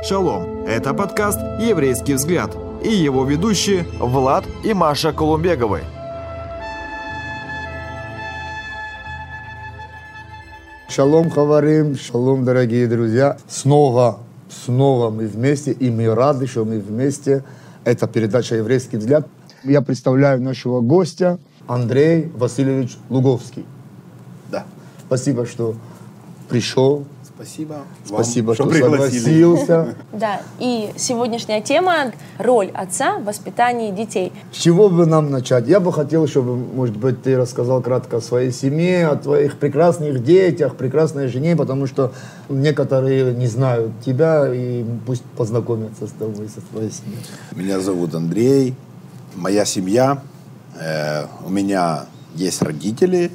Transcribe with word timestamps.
Шалом! 0.00 0.64
Это 0.64 0.94
подкаст 0.94 1.40
«Еврейский 1.60 2.14
взгляд» 2.14 2.56
и 2.84 2.88
его 2.88 3.24
ведущие 3.24 3.84
Влад 3.98 4.44
и 4.64 4.72
Маша 4.72 5.12
Колумбеговы. 5.12 5.80
Шалом, 10.88 11.30
Хаварим, 11.30 11.96
шалом, 11.96 12.44
дорогие 12.44 12.86
друзья. 12.86 13.38
Снова, 13.48 14.20
снова 14.64 15.10
мы 15.10 15.26
вместе, 15.26 15.72
и 15.72 15.90
мы 15.90 16.14
рады, 16.14 16.46
что 16.46 16.64
мы 16.64 16.78
вместе. 16.78 17.42
Это 17.84 18.06
передача 18.06 18.54
«Еврейский 18.54 18.98
взгляд». 18.98 19.26
Я 19.64 19.82
представляю 19.82 20.40
нашего 20.40 20.80
гостя 20.80 21.40
Андрей 21.66 22.30
Васильевич 22.36 22.96
Луговский. 23.10 23.66
Да. 24.48 24.64
Спасибо, 25.06 25.44
что 25.44 25.74
пришел. 26.48 27.04
Спасибо. 27.38 27.76
Спасибо, 28.04 28.46
вам, 28.46 28.54
что, 28.56 28.66
пригласили. 28.66 29.18
согласился. 29.20 29.94
Да, 30.12 30.42
и 30.58 30.90
сегодняшняя 30.96 31.60
тема– 31.60 32.12
роль 32.38 32.68
отца 32.74 33.18
в 33.18 33.24
воспитании 33.24 33.92
детей. 33.92 34.32
С 34.52 34.56
чего 34.56 34.88
бы 34.88 35.06
нам 35.06 35.30
начать? 35.30 35.68
Я 35.68 35.78
бы 35.78 35.92
хотел, 35.92 36.26
чтобы, 36.26 36.56
может 36.56 36.96
быть, 36.96 37.22
ты 37.22 37.36
рассказал 37.36 37.80
кратко 37.80 38.16
о 38.16 38.20
своей 38.20 38.50
семье, 38.50 39.06
о 39.06 39.14
твоих 39.14 39.56
прекрасных 39.58 40.24
детях, 40.24 40.74
прекрасной 40.74 41.28
жене, 41.28 41.54
потому 41.54 41.86
что 41.86 42.12
некоторые 42.48 43.32
не 43.32 43.46
знают 43.46 43.92
тебя, 44.04 44.52
и 44.52 44.84
пусть 45.06 45.22
познакомятся 45.36 46.08
с 46.08 46.10
тобой, 46.10 46.48
со 46.48 46.60
твоей 46.72 46.90
семьей. 46.90 47.20
Меня 47.52 47.78
зовут 47.78 48.16
Андрей. 48.16 48.74
Моя 49.36 49.64
семья. 49.64 50.22
Э, 50.80 51.26
у 51.46 51.50
меня 51.50 52.06
есть 52.34 52.62
родители, 52.62 53.30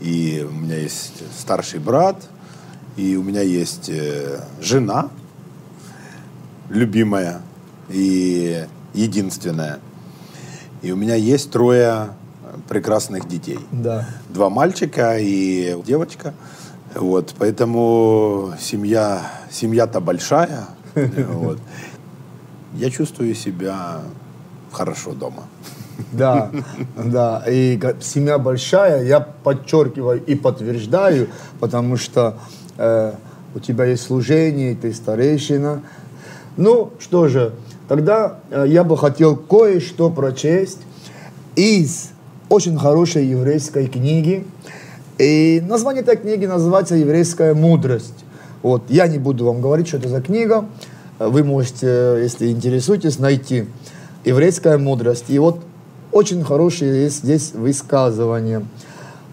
и 0.00 0.44
у 0.48 0.52
меня 0.52 0.78
есть 0.78 1.22
старший 1.38 1.78
брат, 1.78 2.16
и 2.96 3.16
у 3.16 3.22
меня 3.22 3.42
есть 3.42 3.88
э, 3.88 4.40
жена, 4.60 5.10
любимая 6.68 7.40
и 7.88 8.66
единственная. 8.92 9.80
И 10.82 10.92
у 10.92 10.96
меня 10.96 11.14
есть 11.14 11.50
трое 11.50 12.10
прекрасных 12.68 13.26
детей. 13.28 13.58
Да. 13.72 14.06
Два 14.28 14.48
мальчика 14.50 15.18
и 15.18 15.76
девочка. 15.84 16.34
Вот, 16.94 17.34
поэтому 17.38 18.54
семья, 18.60 19.22
семья-то 19.50 20.00
большая. 20.00 20.66
Вот. 20.94 21.58
Я 22.74 22.90
чувствую 22.90 23.34
себя 23.34 24.00
хорошо 24.72 25.12
дома. 25.12 25.44
Да, 26.12 26.50
да. 26.96 27.44
И 27.48 27.80
семья 28.00 28.38
большая, 28.38 29.04
я 29.04 29.20
подчеркиваю 29.20 30.24
и 30.24 30.34
подтверждаю, 30.34 31.28
потому 31.60 31.96
что 31.96 32.36
у 32.76 33.60
тебя 33.60 33.84
есть 33.84 34.02
служение, 34.02 34.74
ты 34.74 34.92
старейшина. 34.92 35.82
Ну, 36.56 36.92
что 36.98 37.28
же, 37.28 37.52
тогда 37.88 38.38
э, 38.50 38.66
я 38.68 38.84
бы 38.84 38.96
хотел 38.96 39.36
кое-что 39.36 40.10
прочесть 40.10 40.78
из 41.56 42.10
очень 42.48 42.78
хорошей 42.78 43.26
еврейской 43.26 43.86
книги. 43.86 44.46
И 45.18 45.62
название 45.68 46.02
этой 46.02 46.16
книги 46.16 46.46
называется 46.46 46.96
«Еврейская 46.96 47.54
мудрость». 47.54 48.24
Вот, 48.62 48.82
я 48.88 49.06
не 49.06 49.18
буду 49.18 49.44
вам 49.44 49.60
говорить, 49.60 49.88
что 49.88 49.98
это 49.98 50.08
за 50.08 50.20
книга. 50.20 50.64
Вы 51.18 51.44
можете, 51.44 52.18
если 52.20 52.50
интересуетесь, 52.50 53.18
найти 53.18 53.66
«Еврейская 54.24 54.78
мудрость». 54.78 55.26
И 55.28 55.38
вот 55.38 55.60
очень 56.12 56.44
хорошие 56.44 57.08
здесь 57.08 57.52
высказывания. 57.52 58.64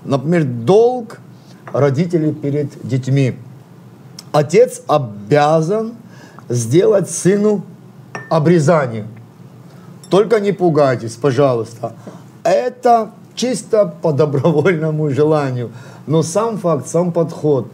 Например, 0.05 0.43
долг 0.43 1.19
родителей 1.73 2.33
перед 2.33 2.69
детьми. 2.87 3.35
Отец 4.31 4.81
обязан 4.87 5.93
сделать 6.49 7.09
сыну 7.09 7.63
обрезание. 8.29 9.05
Только 10.09 10.39
не 10.39 10.51
пугайтесь, 10.51 11.15
пожалуйста. 11.15 11.93
Это 12.43 13.11
чисто 13.35 13.93
по 14.01 14.11
добровольному 14.11 15.09
желанию. 15.09 15.71
Но 16.07 16.23
сам 16.23 16.57
факт, 16.57 16.87
сам 16.87 17.11
подход. 17.11 17.67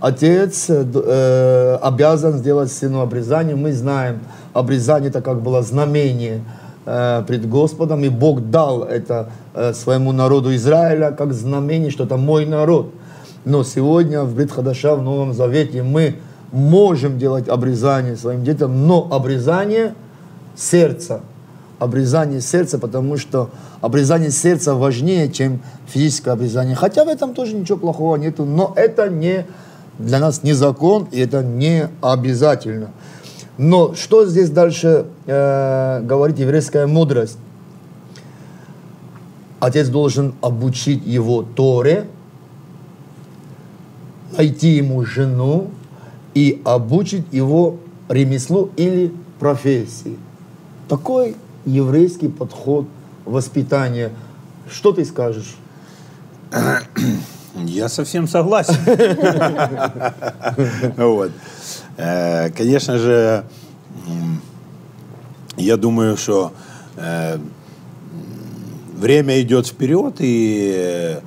Отец 0.00 0.70
э, 0.70 0.84
э, 0.94 1.78
обязан 1.82 2.38
сделать 2.38 2.72
сыну 2.72 3.00
обрезание. 3.00 3.56
Мы 3.56 3.72
знаем, 3.72 4.20
обрезание 4.52 5.10
это 5.10 5.20
как 5.20 5.42
было 5.42 5.62
знамение 5.62 6.42
э, 6.86 7.22
пред 7.26 7.48
Господом. 7.48 8.04
И 8.04 8.08
Бог 8.08 8.50
дал 8.50 8.82
это 8.82 9.30
э, 9.54 9.74
своему 9.74 10.12
народу 10.12 10.54
Израиля 10.54 11.10
как 11.10 11.32
знамение, 11.32 11.90
что 11.90 12.04
это 12.04 12.16
мой 12.16 12.46
народ. 12.46 12.94
Но 13.44 13.64
сегодня 13.64 14.22
в 14.22 14.34
Брит 14.34 14.52
Хадаша, 14.52 14.94
в 14.94 15.02
Новом 15.02 15.32
Завете, 15.32 15.82
мы 15.82 16.16
можем 16.52 17.18
делать 17.18 17.48
обрезание 17.48 18.16
своим 18.16 18.44
детям, 18.44 18.86
но 18.86 19.08
обрезание 19.10 19.94
сердца. 20.56 21.22
Обрезание 21.78 22.42
сердца, 22.42 22.78
потому 22.78 23.16
что 23.16 23.50
обрезание 23.80 24.30
сердца 24.30 24.74
важнее, 24.74 25.32
чем 25.32 25.60
физическое 25.86 26.32
обрезание. 26.32 26.76
Хотя 26.76 27.04
в 27.04 27.08
этом 27.08 27.32
тоже 27.34 27.54
ничего 27.54 27.78
плохого 27.78 28.16
нету, 28.16 28.44
но 28.44 28.72
это 28.76 29.08
не 29.08 29.46
для 29.98 30.18
нас 30.18 30.42
не 30.42 30.52
закон, 30.52 31.08
и 31.10 31.20
это 31.20 31.42
не 31.42 31.88
обязательно. 32.02 32.90
Но 33.56 33.94
что 33.94 34.26
здесь 34.26 34.50
дальше 34.50 35.06
э, 35.26 36.00
говорит 36.02 36.38
еврейская 36.38 36.86
мудрость? 36.86 37.38
Отец 39.60 39.88
должен 39.88 40.34
обучить 40.40 41.06
его 41.06 41.42
Торе, 41.42 42.06
найти 44.36 44.76
ему 44.76 45.04
жену 45.04 45.70
и 46.34 46.60
обучить 46.64 47.26
его 47.32 47.76
ремеслу 48.08 48.70
или 48.76 49.12
профессии. 49.38 50.16
Такой 50.88 51.36
еврейский 51.64 52.28
подход 52.28 52.86
воспитания. 53.24 54.10
Что 54.70 54.92
ты 54.92 55.04
скажешь? 55.04 55.56
Я 57.54 57.88
совсем 57.88 58.28
согласен. 58.28 58.76
Вот. 60.96 61.32
Э, 61.96 62.50
Конечно 62.50 62.98
же, 62.98 63.44
я 65.56 65.76
думаю, 65.76 66.16
что 66.16 66.52
э, 66.96 67.38
время 68.96 69.40
идет 69.42 69.66
вперед, 69.66 70.16
и 70.20 70.72
э, 70.74 71.20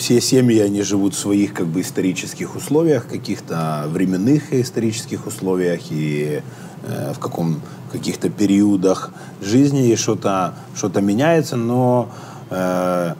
все 0.00 0.18
семьи, 0.22 0.58
они 0.60 0.82
живут 0.82 1.14
в 1.14 1.18
своих 1.18 1.52
как 1.52 1.66
бы 1.66 1.82
исторических 1.82 2.56
условиях, 2.56 3.06
каких-то 3.06 3.84
временных 3.86 4.54
исторических 4.54 5.26
условиях 5.26 5.80
и 5.90 6.40
э, 6.84 7.12
в 7.12 7.18
каком 7.18 7.60
каких-то 7.92 8.30
периодах 8.30 9.12
жизни 9.42 9.90
и 9.90 9.96
что-то 9.96 10.54
что 10.74 10.88
меняется, 11.02 11.56
но 11.56 12.08
э, 12.48 13.14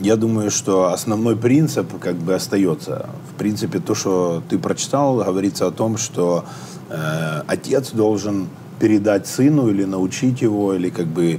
я 0.00 0.16
думаю, 0.16 0.52
что 0.52 0.92
основной 0.92 1.36
принцип 1.36 1.98
как 1.98 2.14
бы 2.14 2.34
остается. 2.34 3.10
В 3.32 3.36
принципе, 3.36 3.80
то, 3.80 3.96
что 3.96 4.40
ты 4.48 4.56
прочитал, 4.56 5.16
говорится 5.16 5.66
о 5.66 5.72
том, 5.72 5.98
что 5.98 6.44
э, 6.90 7.42
отец 7.48 7.90
должен 7.90 8.46
передать 8.80 9.26
сыну 9.26 9.68
или 9.68 9.84
научить 9.84 10.42
его, 10.42 10.74
или 10.74 10.90
как 10.90 11.06
бы 11.06 11.34
э, 11.34 11.38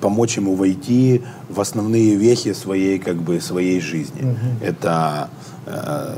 помочь 0.00 0.36
ему 0.36 0.54
войти 0.54 1.22
в 1.50 1.60
основные 1.60 2.14
вехи 2.16 2.54
своей 2.54 2.98
как 2.98 3.16
бы 3.16 3.40
своей 3.40 3.80
жизни. 3.80 4.36
Это 4.62 5.28
э, 5.66 6.16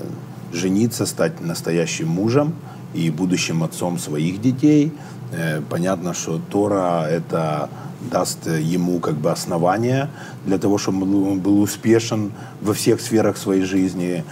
жениться, 0.52 1.06
стать 1.06 1.40
настоящим 1.40 2.08
мужем 2.08 2.54
и 2.94 3.10
будущим 3.10 3.62
отцом 3.62 3.98
своих 3.98 4.40
детей. 4.40 4.92
Э, 5.32 5.60
понятно, 5.68 6.14
что 6.14 6.40
Тора 6.50 7.06
это 7.08 7.68
даст 8.00 8.46
ему 8.46 9.00
как 9.00 9.14
бы 9.14 9.30
основания 9.30 10.08
для 10.46 10.58
того, 10.58 10.78
чтобы 10.78 11.04
он 11.30 11.40
был 11.40 11.60
успешен 11.60 12.32
во 12.62 12.72
всех 12.72 13.00
сферах 13.00 13.36
своей 13.36 13.62
жизни. 13.62 14.24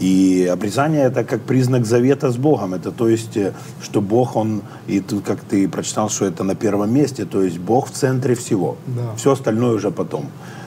И 0.00 0.48
обрезание 0.52 1.04
это 1.04 1.22
как 1.22 1.42
признак 1.42 1.86
завета 1.86 2.30
с 2.30 2.36
Богом. 2.36 2.74
Это 2.74 2.90
то 2.90 3.08
есть, 3.08 3.36
э, 3.36 3.52
что 3.80 4.00
Бог, 4.00 4.34
он, 4.34 4.62
и 4.88 4.98
тут 5.00 5.24
как 5.24 5.40
ты 5.40 5.68
прочитал, 5.68 6.08
что 6.10 6.24
это 6.24 6.42
на 6.42 6.56
первом 6.56 6.92
месте, 6.92 7.24
то 7.24 7.42
есть 7.42 7.58
Бог 7.58 7.88
в 7.88 7.92
центре 7.92 8.34
всего. 8.34 8.76
Да. 8.86 9.14
Все 9.16 9.32
остальное 9.32 9.74
уже 9.74 9.92
потом. 9.92 10.26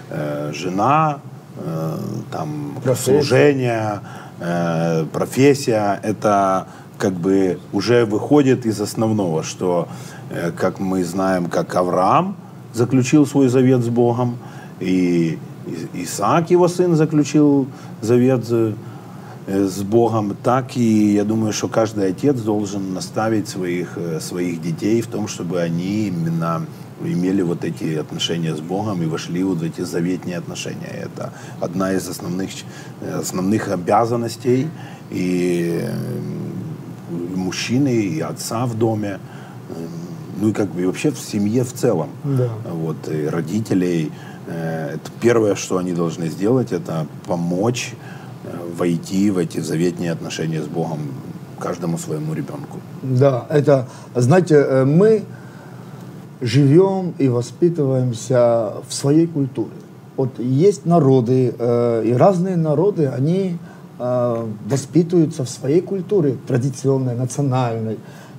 Э, 0.10 0.52
жена, 0.54 1.20
э, 1.58 1.98
там, 2.32 2.78
Профессия. 2.82 3.12
служение, 3.12 4.00
э, 4.40 5.06
профессия, 5.12 6.00
это 6.02 6.68
как 6.98 7.14
бы 7.14 7.60
уже 7.74 8.06
выходит 8.06 8.66
из 8.66 8.80
основного, 8.80 9.44
что, 9.44 9.90
э, 10.30 10.52
как 10.52 10.80
мы 10.80 11.04
знаем, 11.04 11.48
как 11.48 11.76
Авраам 11.76 12.38
заключил 12.76 13.26
свой 13.26 13.48
завет 13.48 13.84
с 13.84 13.90
Богом, 13.90 14.38
и 14.80 15.40
Исаак, 15.94 16.52
его 16.52 16.68
сын, 16.68 16.96
заключил 16.96 17.68
завет 18.02 18.46
э, 18.52 18.74
с 19.48 19.82
Богом, 19.82 20.36
так 20.44 20.78
и 20.78 21.14
я 21.14 21.24
думаю, 21.24 21.54
что 21.54 21.68
каждый 21.68 22.10
отец 22.10 22.40
должен 22.40 22.94
наставить 22.94 23.48
своих, 23.48 23.98
э, 23.98 24.20
своих 24.20 24.62
детей 24.62 25.02
в 25.02 25.08
том, 25.08 25.28
чтобы 25.28 25.62
они 25.62 26.08
именно 26.08 26.66
имели 27.02 27.42
вот 27.42 27.64
эти 27.64 27.96
отношения 27.96 28.56
с 28.56 28.60
Богом 28.60 29.02
и 29.02 29.06
вошли 29.06 29.44
вот 29.44 29.60
в 29.60 29.64
эти 29.64 29.82
заветные 29.82 30.38
отношения. 30.38 30.92
Это 30.92 31.34
одна 31.60 31.94
из 31.94 32.08
основных, 32.08 32.50
основных 33.02 33.70
обязанностей 33.70 34.68
и 35.12 35.80
э, 35.82 35.94
мужчины, 37.36 37.90
и 37.90 38.20
отца 38.20 38.66
в 38.66 38.78
доме, 38.78 39.20
ну 40.38 40.50
и 40.50 40.54
как 40.54 40.70
бы 40.70 40.82
и 40.82 40.86
вообще 40.86 41.12
в 41.12 41.20
семье 41.20 41.64
в 41.64 41.74
целом. 41.74 42.10
Да. 42.24 42.50
Вот, 42.72 42.98
и 43.08 43.28
родителей. 43.28 44.12
Э, 44.48 44.96
Это 44.96 45.12
первое, 45.22 45.56
что 45.56 45.78
они 45.78 45.94
должны 45.94 46.28
сделать, 46.30 46.72
это 46.72 47.08
помочь 47.26 47.94
э, 48.44 48.50
войти 48.78 49.32
в 49.32 49.38
эти 49.38 49.60
заветные 49.62 50.12
отношения 50.12 50.62
с 50.62 50.68
Богом 50.68 51.00
каждому 51.60 51.98
своему 51.98 52.34
ребенку. 52.34 52.80
Да, 53.02 53.46
это, 53.50 53.88
знаете, 54.16 54.56
э, 54.56 54.86
мы 54.86 55.24
живем 56.42 57.14
и 57.18 57.28
воспитываемся 57.28 58.74
в 58.88 58.94
своей 58.94 59.28
культуре. 59.28 59.72
Вот 60.18 60.40
есть 60.40 60.86
народы, 60.86 61.54
э, 61.58 62.04
и 62.06 62.14
разные 62.14 62.56
народы, 62.56 63.08
они 63.08 63.58
э, 64.00 64.46
воспитываются 64.70 65.44
в 65.44 65.50
своей 65.50 65.82
культуре, 65.82 66.38
традиционной, 66.48 67.16
национальной. 67.16 67.98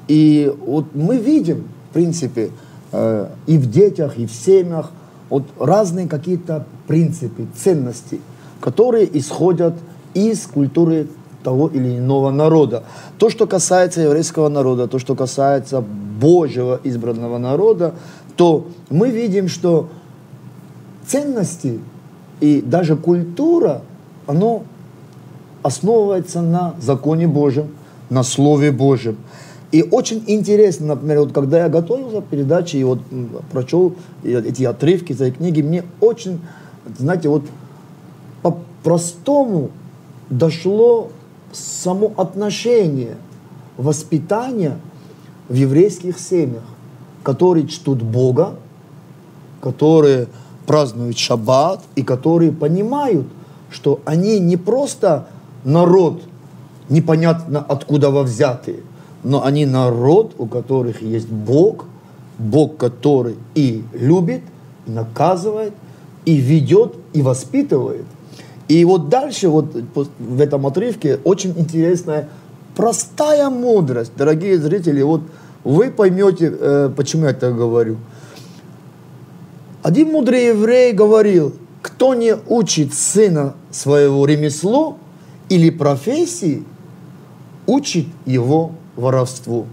И 0.09 0.55
вот 0.67 0.95
мы 0.95 1.19
видим, 1.19 1.65
принципе, 1.97 2.51
э, 2.93 3.29
и 3.47 3.57
в 3.57 3.71
детях, 3.71 4.19
и 4.19 4.27
в 4.27 4.31
семьях, 4.31 4.91
вот 5.31 5.45
разные 5.59 6.07
какие-то 6.07 6.67
принципы, 6.87 7.47
ценности, 7.57 8.21
которые 8.61 9.09
исходят 9.19 9.73
из 10.13 10.47
культуры 10.47 11.07
того 11.43 11.69
или 11.69 11.97
иного 11.97 12.31
народа. 12.31 12.83
То, 13.17 13.31
что 13.31 13.47
касается 13.47 14.03
еврейского 14.03 14.51
народа, 14.51 14.89
то, 14.89 14.99
что 14.99 15.15
касается 15.15 15.81
Божьего 15.81 16.79
избранного 16.85 17.39
народа, 17.39 17.95
то 18.37 18.67
мы 18.91 19.09
видим, 19.09 19.49
что 19.49 19.89
ценности 21.07 21.81
и 22.41 22.61
даже 22.61 22.97
культура, 22.97 23.81
оно 24.27 24.65
основывается 25.63 26.43
на 26.43 26.75
законе 26.79 27.27
Божьем, 27.27 27.69
на 28.11 28.23
Слове 28.23 28.71
Божьем. 28.71 29.17
И 29.77 29.83
очень 29.83 30.25
интересно, 30.27 30.87
например, 30.87 31.21
вот 31.21 31.33
когда 31.33 31.59
я 31.59 31.69
готовился 31.69 32.23
к 32.23 32.29
передаче 32.29 32.79
и 32.79 32.85
вот 32.85 32.99
прочел 33.53 33.95
эти 34.25 34.63
отрывки 34.63 35.13
из 35.13 35.21
этой 35.21 35.33
книги, 35.33 35.61
мне 35.61 35.85
очень, 36.01 36.41
знаете, 36.97 37.29
вот 37.29 37.43
по-простому 38.41 39.69
дошло 40.31 41.11
само 41.53 42.11
отношение 42.17 43.17
воспитания 43.77 44.79
в 45.51 45.53
еврейских 45.53 46.19
семьях, 46.19 46.65
которые 47.23 47.69
чтут 47.69 48.01
Бога, 48.01 48.55
которые 49.61 50.29
празднуют 50.67 51.19
шаббат 51.19 51.83
и 51.97 52.03
которые 52.03 52.51
понимают, 52.51 53.27
что 53.71 54.01
они 54.07 54.39
не 54.39 54.57
просто 54.57 55.29
народ, 55.65 56.23
непонятно 56.89 57.59
откуда 57.61 58.11
во 58.11 58.23
взятые, 58.23 58.79
но 59.27 59.45
они 59.45 59.67
народ, 59.67 60.37
у 60.39 60.47
которых 60.47 61.03
есть 61.03 61.27
Бог, 61.29 61.87
Бог, 62.39 62.77
который 62.77 63.35
и 63.57 63.83
любит, 63.93 64.43
и 64.87 64.93
наказывает, 64.93 65.73
и 66.25 66.37
ведет, 66.37 66.95
и 67.13 67.23
воспитывает. 67.23 68.05
И 68.69 68.85
вот 68.85 69.09
дальше, 69.09 69.49
вот 69.49 69.67
в 70.21 70.41
этом 70.41 70.65
отрывке, 70.65 71.19
очень 71.25 71.55
интересная, 71.59 72.29
простая 72.77 73.51
мудрость. 73.51 74.13
Дорогие 74.17 74.59
зрители, 74.59 75.03
вот 75.03 75.23
вы 75.65 75.91
поймете, 75.91 76.55
э, 76.57 76.91
почему 76.97 77.27
я 77.27 77.33
так 77.33 77.57
говорю. 77.57 77.97
Один 79.83 80.13
мудрый 80.13 80.51
еврей 80.51 80.93
говорил, 80.93 81.53
кто 81.83 82.15
не 82.15 82.37
учит 82.47 82.95
сына 82.95 83.55
своего 83.73 84.25
ремеслу 84.25 84.99
или 85.49 85.71
профессии, 85.71 86.63
учит 87.67 88.07
его 88.25 88.71
воровству. 88.97 89.67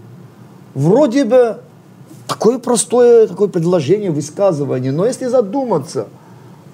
Вроде 0.74 1.24
бы 1.24 1.58
такое 2.26 2.58
простое 2.58 3.26
такое 3.26 3.48
предложение, 3.48 4.10
высказывание, 4.10 4.92
но 4.92 5.06
если 5.06 5.26
задуматься, 5.26 6.06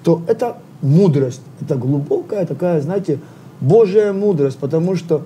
то 0.03 0.21
это 0.27 0.57
мудрость, 0.81 1.41
это 1.61 1.75
глубокая 1.75 2.45
такая, 2.45 2.81
знаете, 2.81 3.19
Божья 3.59 4.11
мудрость, 4.13 4.57
потому 4.57 4.95
что 4.95 5.23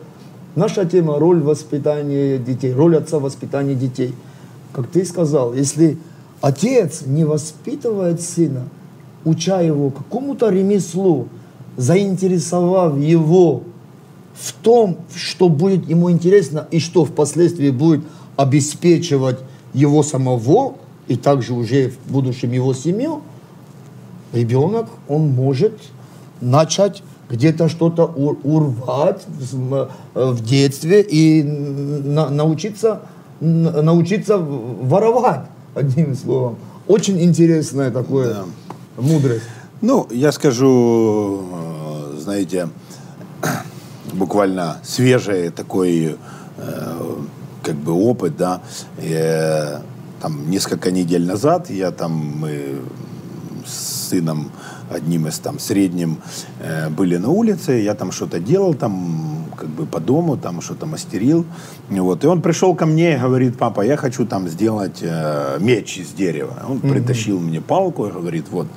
наша 0.55 0.85
тема– 0.85 1.19
роль 1.19 1.41
воспитания 1.41 2.37
детей, 2.37 2.73
роль 2.73 2.97
отца 2.97 3.19
в 3.19 3.23
воспитании 3.23 3.75
детей. 3.75 4.13
Как 4.73 4.87
ты 4.87 5.05
сказал, 5.05 5.53
если 5.53 5.97
отец 6.41 7.03
не 7.05 7.23
воспитывает 7.23 8.21
сына, 8.21 8.63
уча 9.23 9.61
его 9.61 9.89
какому-то 9.89 10.49
ремеслу, 10.49 11.29
заинтересовав 11.77 12.97
его 12.97 13.63
в 14.35 14.51
том, 14.53 14.97
что 15.15 15.49
будет 15.49 15.89
ему 15.89 16.11
интересно 16.11 16.67
и 16.71 16.79
что 16.79 17.05
впоследствии 17.05 17.69
будет 17.71 18.01
обеспечивать 18.35 19.39
его 19.73 20.03
самого 20.03 20.75
и 21.07 21.15
также 21.15 21.53
уже 21.53 21.89
в 22.05 22.11
будущем 22.11 22.51
его 22.51 22.73
семью, 22.73 23.21
ребенок, 24.33 24.87
он 25.07 25.29
может 25.29 25.73
начать 26.41 27.01
где-то 27.29 27.69
что-то 27.69 28.05
ур- 28.05 28.37
урвать 28.43 29.23
в, 29.27 29.89
э, 30.15 30.31
в 30.31 30.43
детстве 30.43 31.01
и 31.01 31.41
на- 31.43 32.29
научиться, 32.29 33.01
научиться 33.39 34.37
воровать, 34.37 35.45
одним 35.73 36.15
словом. 36.15 36.57
Очень 36.87 37.21
интересная 37.21 37.89
такое 37.89 38.33
Да. 38.33 38.45
мудрость. 38.97 39.43
Ну, 39.81 40.07
я 40.11 40.31
скажу, 40.31 41.41
э, 42.13 42.17
знаете, 42.19 42.69
буквально 44.13 44.77
свежий 44.83 45.49
такой 45.49 46.17
э, 46.57 47.15
как 47.63 47.75
бы 47.75 47.93
опыт, 47.93 48.37
да. 48.37 48.61
Э, 48.97 49.79
там 50.21 50.49
несколько 50.49 50.91
недель 50.91 51.25
назад 51.25 51.69
я 51.69 51.91
там 51.91 52.11
мы 52.11 52.79
с 53.65 54.09
сыном 54.09 54.51
одним 54.89 55.27
из 55.27 55.39
там 55.39 55.59
средним 55.59 56.17
э, 56.59 56.89
были 56.89 57.17
на 57.17 57.29
улице, 57.29 57.73
я 57.73 57.95
там 57.95 58.11
что-то 58.11 58.39
делал, 58.39 58.73
там 58.73 59.45
как 59.55 59.69
бы 59.69 59.85
по 59.85 59.99
дому, 59.99 60.37
там 60.37 60.61
что-то 60.61 60.85
мастерил, 60.85 61.45
вот, 61.89 62.23
и 62.23 62.27
он 62.27 62.41
пришел 62.41 62.75
ко 62.75 62.85
мне 62.85 63.15
и 63.15 63.19
говорит, 63.19 63.57
папа, 63.57 63.81
я 63.81 63.97
хочу 63.97 64.25
там 64.25 64.47
сделать 64.47 64.99
э, 65.01 65.57
меч 65.59 65.97
из 65.97 66.09
дерева, 66.09 66.53
он 66.67 66.79
притащил 66.79 67.39
мне 67.39 67.61
палку 67.61 68.05
и 68.05 68.11
говорит, 68.11 68.45
вот, 68.51 68.67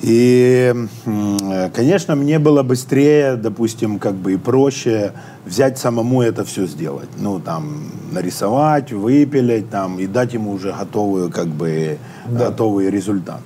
и, 0.00 0.74
э, 1.06 1.70
конечно, 1.74 2.14
мне 2.14 2.38
было 2.38 2.62
быстрее, 2.62 3.36
допустим, 3.36 3.98
как 3.98 4.14
бы 4.14 4.34
и 4.34 4.36
проще 4.36 5.12
взять 5.44 5.78
самому 5.78 6.22
это 6.22 6.44
все 6.44 6.66
сделать. 6.66 7.08
Ну, 7.18 7.40
там, 7.40 7.90
нарисовать, 8.12 8.92
выпилить, 8.92 9.70
там, 9.70 9.98
и 9.98 10.06
дать 10.06 10.34
ему 10.34 10.52
уже 10.52 10.72
готовую, 10.72 11.30
как 11.30 11.48
бы, 11.48 11.98
готовый 12.28 12.90
результат. 12.90 13.40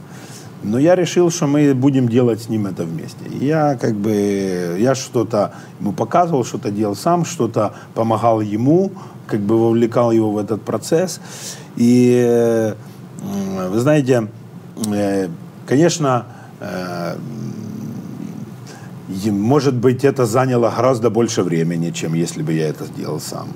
Но 0.62 0.78
я 0.78 0.94
решил, 0.94 1.30
что 1.30 1.46
мы 1.46 1.74
будем 1.74 2.08
делать 2.08 2.42
с 2.42 2.48
ним 2.48 2.66
это 2.66 2.84
вместе. 2.84 3.24
И 3.28 3.46
Я 3.46 3.76
как 3.76 3.94
бы, 3.94 4.76
я 4.78 4.94
что-то 4.94 5.54
ему 5.80 5.92
показывал, 5.92 6.44
что-то 6.44 6.70
делал 6.70 6.94
сам, 6.94 7.24
что-то 7.24 7.74
помогал 7.94 8.40
ему, 8.40 8.92
как 9.26 9.40
бы 9.40 9.58
вовлекал 9.58 10.12
его 10.12 10.30
в 10.30 10.38
этот 10.38 10.62
процесс. 10.62 11.20
И, 11.76 12.22
э, 12.24 12.74
вы 13.70 13.80
знаете, 13.80 14.28
э, 14.86 15.28
конечно, 15.66 16.26
Может 19.30 19.74
быть, 19.74 20.04
это 20.04 20.26
заняло 20.26 20.72
гораздо 20.76 21.10
больше 21.10 21.42
времени, 21.42 21.90
чем 21.90 22.14
если 22.14 22.42
бы 22.42 22.52
я 22.52 22.68
это 22.68 22.84
сделал 22.84 23.20
сам. 23.20 23.48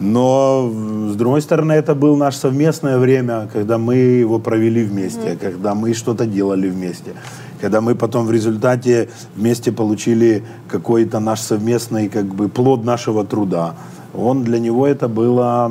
Но, 0.00 0.70
с 1.10 1.14
другой 1.14 1.42
стороны, 1.42 1.72
это 1.72 1.94
было 1.94 2.16
наше 2.16 2.38
совместное 2.38 2.98
время, 2.98 3.48
когда 3.52 3.76
мы 3.76 3.96
его 3.96 4.38
провели 4.38 4.82
вместе, 4.82 5.36
когда 5.40 5.74
мы 5.74 5.92
что-то 5.94 6.24
делали 6.26 6.70
вместе, 6.70 7.12
когда 7.60 7.82
мы 7.82 7.94
потом 7.94 8.26
в 8.26 8.32
результате 8.32 9.10
вместе 9.36 9.72
получили 9.72 10.42
какой-то 10.68 11.20
наш 11.20 11.40
совместный 11.40 12.08
как 12.08 12.24
бы, 12.24 12.48
плод 12.48 12.84
нашего 12.84 13.24
труда. 13.24 13.74
Он 14.14 14.42
для 14.42 14.58
него 14.58 14.86
это 14.86 15.06
было 15.06 15.70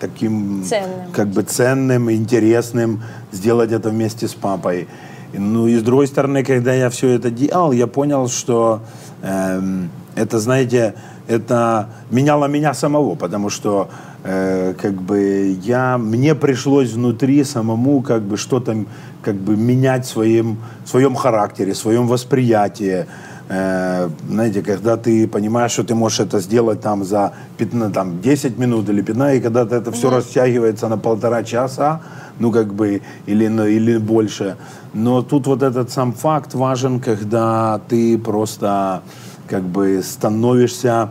таким 0.00 0.64
Ценным. 0.64 1.12
как 1.12 1.28
бы 1.28 1.42
ценным, 1.42 2.10
интересным 2.10 3.02
сделать 3.30 3.72
это 3.72 3.90
вместе 3.90 4.26
с 4.26 4.34
папой. 4.34 4.88
Ну 5.36 5.66
и 5.66 5.76
с 5.76 5.82
другой 5.82 6.06
стороны, 6.06 6.44
когда 6.44 6.72
я 6.72 6.90
все 6.90 7.10
это 7.10 7.30
делал, 7.30 7.72
я 7.72 7.86
понял, 7.86 8.28
что 8.28 8.80
эм, 9.22 9.90
это, 10.14 10.38
знаете, 10.38 10.94
это 11.26 11.88
меняло 12.10 12.46
меня 12.46 12.74
самого, 12.74 13.14
потому 13.14 13.50
что 13.50 13.88
э, 14.22 14.74
как 14.80 14.94
бы 14.94 15.56
я, 15.62 15.98
мне 15.98 16.34
пришлось 16.34 16.92
внутри 16.92 17.44
самому 17.44 18.02
как 18.02 18.22
бы 18.22 18.36
что-то 18.36 18.84
как 19.22 19.34
бы 19.36 19.56
менять 19.56 20.04
в 20.04 20.08
своем, 20.08 20.58
в 20.84 20.88
своем 20.88 21.14
характере, 21.14 21.72
в 21.72 21.78
своем 21.78 22.06
восприятии. 22.06 23.06
Э, 23.48 24.08
знаете, 24.28 24.62
когда 24.62 24.96
ты 24.96 25.28
понимаешь, 25.28 25.72
что 25.72 25.84
ты 25.84 25.94
можешь 25.94 26.20
это 26.20 26.40
сделать 26.40 26.80
там 26.80 27.04
за 27.04 27.32
15, 27.58 27.92
там, 27.92 28.20
10 28.22 28.58
минут 28.58 28.88
или 28.88 29.02
15, 29.02 29.38
и 29.38 29.40
когда 29.42 29.62
это 29.62 29.92
все 29.92 30.08
растягивается 30.10 30.88
на 30.88 30.96
полтора 30.96 31.42
часа, 31.44 32.00
ну 32.38 32.50
как 32.50 32.72
бы, 32.72 33.02
или, 33.26 33.48
на- 33.48 33.66
или 33.68 33.98
больше. 33.98 34.56
Но 34.94 35.22
тут 35.22 35.46
вот 35.46 35.62
этот 35.62 35.90
сам 35.90 36.12
факт 36.12 36.54
важен, 36.54 37.00
когда 37.00 37.80
ты 37.88 38.16
просто 38.18 39.02
как 39.46 39.62
бы 39.62 40.02
становишься 40.02 41.10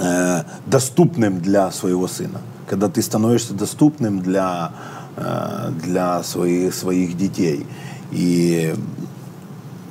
э, 0.00 0.42
доступным 0.66 1.40
для 1.40 1.70
своего 1.70 2.06
сына. 2.08 2.40
Когда 2.68 2.88
ты 2.88 3.00
становишься 3.00 3.54
доступным 3.54 4.20
для, 4.20 4.70
э, 5.16 5.70
для 5.82 6.22
своих, 6.22 6.74
своих 6.74 7.16
детей. 7.16 7.66
И 8.12 8.74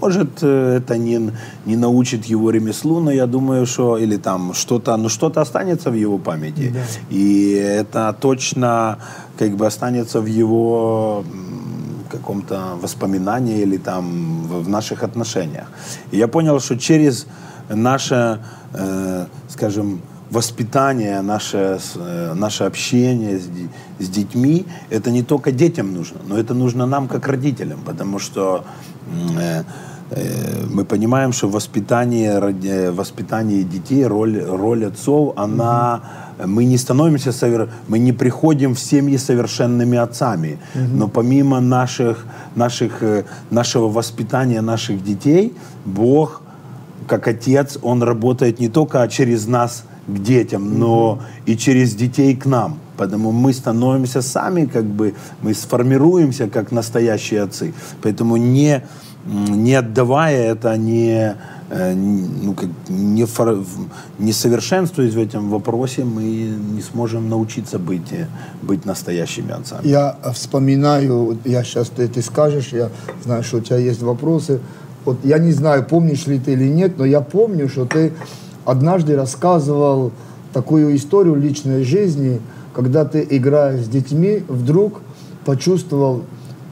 может, 0.01 0.44
э, 0.44 0.77
это 0.77 0.98
не, 0.98 1.32
не 1.66 1.75
научит 1.75 2.25
его 2.25 2.51
ремеслу, 2.51 3.00
но 3.00 3.12
я 3.12 3.25
думаю, 3.25 3.66
что 3.66 3.98
или 3.98 4.18
там 4.18 4.54
что-то, 4.54 4.98
ну 4.98 5.10
что-то 5.10 5.42
останется 5.42 5.92
в 5.92 5.96
его 5.96 6.18
памяти. 6.18 6.72
Да. 6.74 6.80
И 7.10 7.51
это 7.51 8.16
точно 8.20 8.98
как 9.38 9.56
бы 9.56 9.66
останется 9.66 10.22
в 10.22 10.25
его 10.25 11.24
каком-то 12.10 12.77
воспоминании 12.82 13.62
или 13.62 13.77
там 13.77 14.44
в 14.48 14.70
наших 14.70 15.04
отношениях. 15.04 15.68
И 16.12 16.18
я 16.18 16.27
понял, 16.27 16.60
что 16.60 16.77
через 16.77 17.27
наше, 17.70 18.39
э, 18.74 19.25
скажем, 19.50 20.01
воспитание, 20.31 21.22
наше, 21.22 21.79
э, 21.96 22.34
наше 22.34 22.63
общение 22.65 23.39
с, 23.39 23.50
с 24.00 24.10
детьми, 24.10 24.65
это 24.89 25.12
не 25.12 25.24
только 25.24 25.51
детям 25.51 25.93
нужно, 25.93 26.19
но 26.27 26.38
это 26.38 26.53
нужно 26.53 26.86
нам 26.86 27.07
как 27.07 27.27
родителям, 27.27 27.79
потому 27.86 28.19
что 28.19 28.63
э, 29.39 29.63
э, 30.12 30.65
мы 30.74 30.86
понимаем, 30.86 31.31
что 31.31 31.48
воспитание, 31.48 32.91
воспитание 32.91 33.63
детей, 33.63 34.05
роль, 34.05 34.41
роль 34.43 34.86
отцов, 34.86 35.34
она... 35.38 36.01
Мы 36.46 36.65
не 36.65 36.77
становимся, 36.77 37.31
совер... 37.31 37.69
мы 37.88 37.98
не 37.98 38.13
приходим 38.13 38.75
в 38.75 38.79
семьи 38.79 39.17
совершенными 39.17 39.98
отцами, 39.98 40.60
но 40.75 41.07
помимо 41.07 41.60
наших, 41.60 42.27
наших, 42.55 43.01
э, 43.01 43.24
нашего 43.50 43.89
воспитания 43.89 44.62
наших 44.62 45.03
детей, 45.03 45.55
Бог, 45.86 46.43
как 47.07 47.27
отец, 47.27 47.79
Он 47.81 48.03
работает 48.03 48.60
не 48.60 48.69
только 48.69 49.07
через 49.07 49.48
нас 49.48 49.84
к 50.08 50.20
детям, 50.20 50.80
но 50.80 51.20
и 51.46 51.58
через 51.58 51.94
детей 51.96 52.36
к 52.36 52.46
нам. 52.46 52.80
Потому 52.98 53.32
мы 53.32 53.54
становимся 53.54 54.22
сами, 54.22 54.66
как 54.66 54.86
бы, 54.86 55.14
мы 55.42 55.54
сформируемся 55.54 56.48
как 56.48 56.72
настоящие 56.72 57.44
отцы. 57.44 57.74
Поэтому 58.02 58.38
не, 58.38 58.84
не 59.26 59.76
отдавая 59.76 60.52
это, 60.52 60.76
не, 60.78 61.36
э, 61.70 61.94
ну, 61.94 62.54
как, 62.54 62.70
не, 62.90 63.26
фор, 63.26 63.64
не 64.18 64.34
совершенствуясь 64.34 65.14
в 65.14 65.20
этом 65.20 65.50
вопросе, 65.50 66.06
мы 66.06 66.24
не 66.24 66.82
сможем 66.82 67.30
научиться 67.30 67.78
быть, 67.78 68.14
быть 68.64 68.86
настоящими 68.86 69.52
отцами. 69.52 69.88
Я 69.88 70.18
вспоминаю, 70.34 71.38
я 71.46 71.64
сейчас 71.64 71.90
ты, 71.90 72.08
ты 72.08 72.24
скажешь, 72.24 72.70
я 72.74 72.90
знаю, 73.24 73.44
что 73.44 73.58
у 73.58 73.62
тебя 73.62 73.78
есть 73.78 74.02
вопросы. 74.02 74.60
Вот 75.06 75.20
я 75.24 75.38
не 75.38 75.52
знаю, 75.52 75.86
помнишь 75.86 76.26
ли 76.26 76.40
ты 76.40 76.54
или 76.54 76.68
нет, 76.68 76.98
но 76.98 77.06
я 77.06 77.22
помню, 77.22 77.70
что 77.70 77.86
ты 77.86 78.12
однажды 78.67 79.15
рассказывал 79.15 80.12
такую 80.51 80.95
историю 80.95 81.36
личной 81.36 81.83
жизни, 81.83 82.41
когда 82.74 83.05
ты, 83.05 83.25
играя 83.29 83.81
с 83.81 83.88
детьми, 83.88 84.43
вдруг 84.47 85.00
почувствовал 85.45 86.24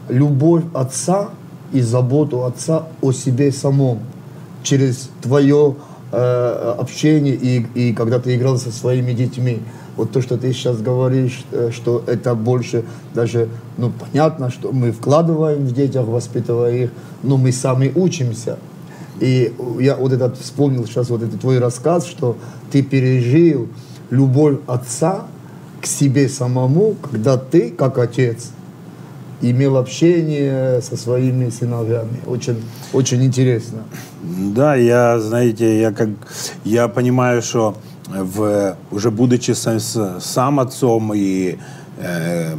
любовь 0.09 0.63
отца 0.73 1.29
и 1.71 1.79
заботу 1.79 2.43
отца 2.43 2.87
о 3.01 3.13
себе 3.13 3.51
самом 3.51 3.99
через 4.61 5.09
твое 5.21 5.75
э, 6.11 6.75
общение 6.77 7.33
и, 7.33 7.65
и 7.75 7.93
когда 7.93 8.19
ты 8.19 8.35
играл 8.35 8.57
со 8.57 8.71
своими 8.71 9.13
детьми. 9.13 9.61
Вот 9.95 10.11
то, 10.11 10.21
что 10.21 10.37
ты 10.37 10.51
сейчас 10.51 10.81
говоришь, 10.81 11.45
э, 11.53 11.69
что 11.73 12.03
это 12.07 12.35
больше 12.35 12.83
даже, 13.13 13.47
ну, 13.77 13.93
понятно, 13.97 14.51
что 14.51 14.73
мы 14.73 14.91
вкладываем 14.91 15.65
в 15.65 15.73
детях, 15.73 16.05
воспитывая 16.05 16.73
их, 16.73 16.91
но 17.23 17.37
мы 17.37 17.53
сами 17.53 17.89
учимся. 17.95 18.57
И 19.19 19.53
я 19.79 19.95
вот 19.95 20.11
этот 20.11 20.37
вспомнил 20.37 20.85
сейчас 20.85 21.09
вот 21.09 21.23
этот 21.23 21.39
твой 21.41 21.59
рассказ, 21.59 22.05
что 22.05 22.37
ты 22.71 22.81
пережил 22.81 23.67
любовь 24.09 24.57
отца 24.67 25.25
к 25.81 25.85
себе 25.85 26.27
самому, 26.29 26.95
когда 27.01 27.37
ты, 27.37 27.69
как 27.69 27.97
отец, 27.97 28.49
имел 29.41 29.77
общение 29.77 30.81
со 30.81 30.97
своими 30.97 31.49
сыновьями. 31.49 32.19
Очень, 32.25 32.63
очень 32.93 33.23
интересно. 33.23 33.83
Да, 34.21 34.75
я, 34.75 35.19
знаете, 35.19 35.79
я 35.79 35.91
как 35.91 36.09
я 36.63 36.87
понимаю, 36.87 37.41
что 37.41 37.75
в, 38.07 38.75
уже 38.91 39.11
будучи 39.11 39.51
сам, 39.51 39.79
сам 39.79 40.59
отцом 40.59 41.13
и 41.13 41.57
э, 41.97 42.55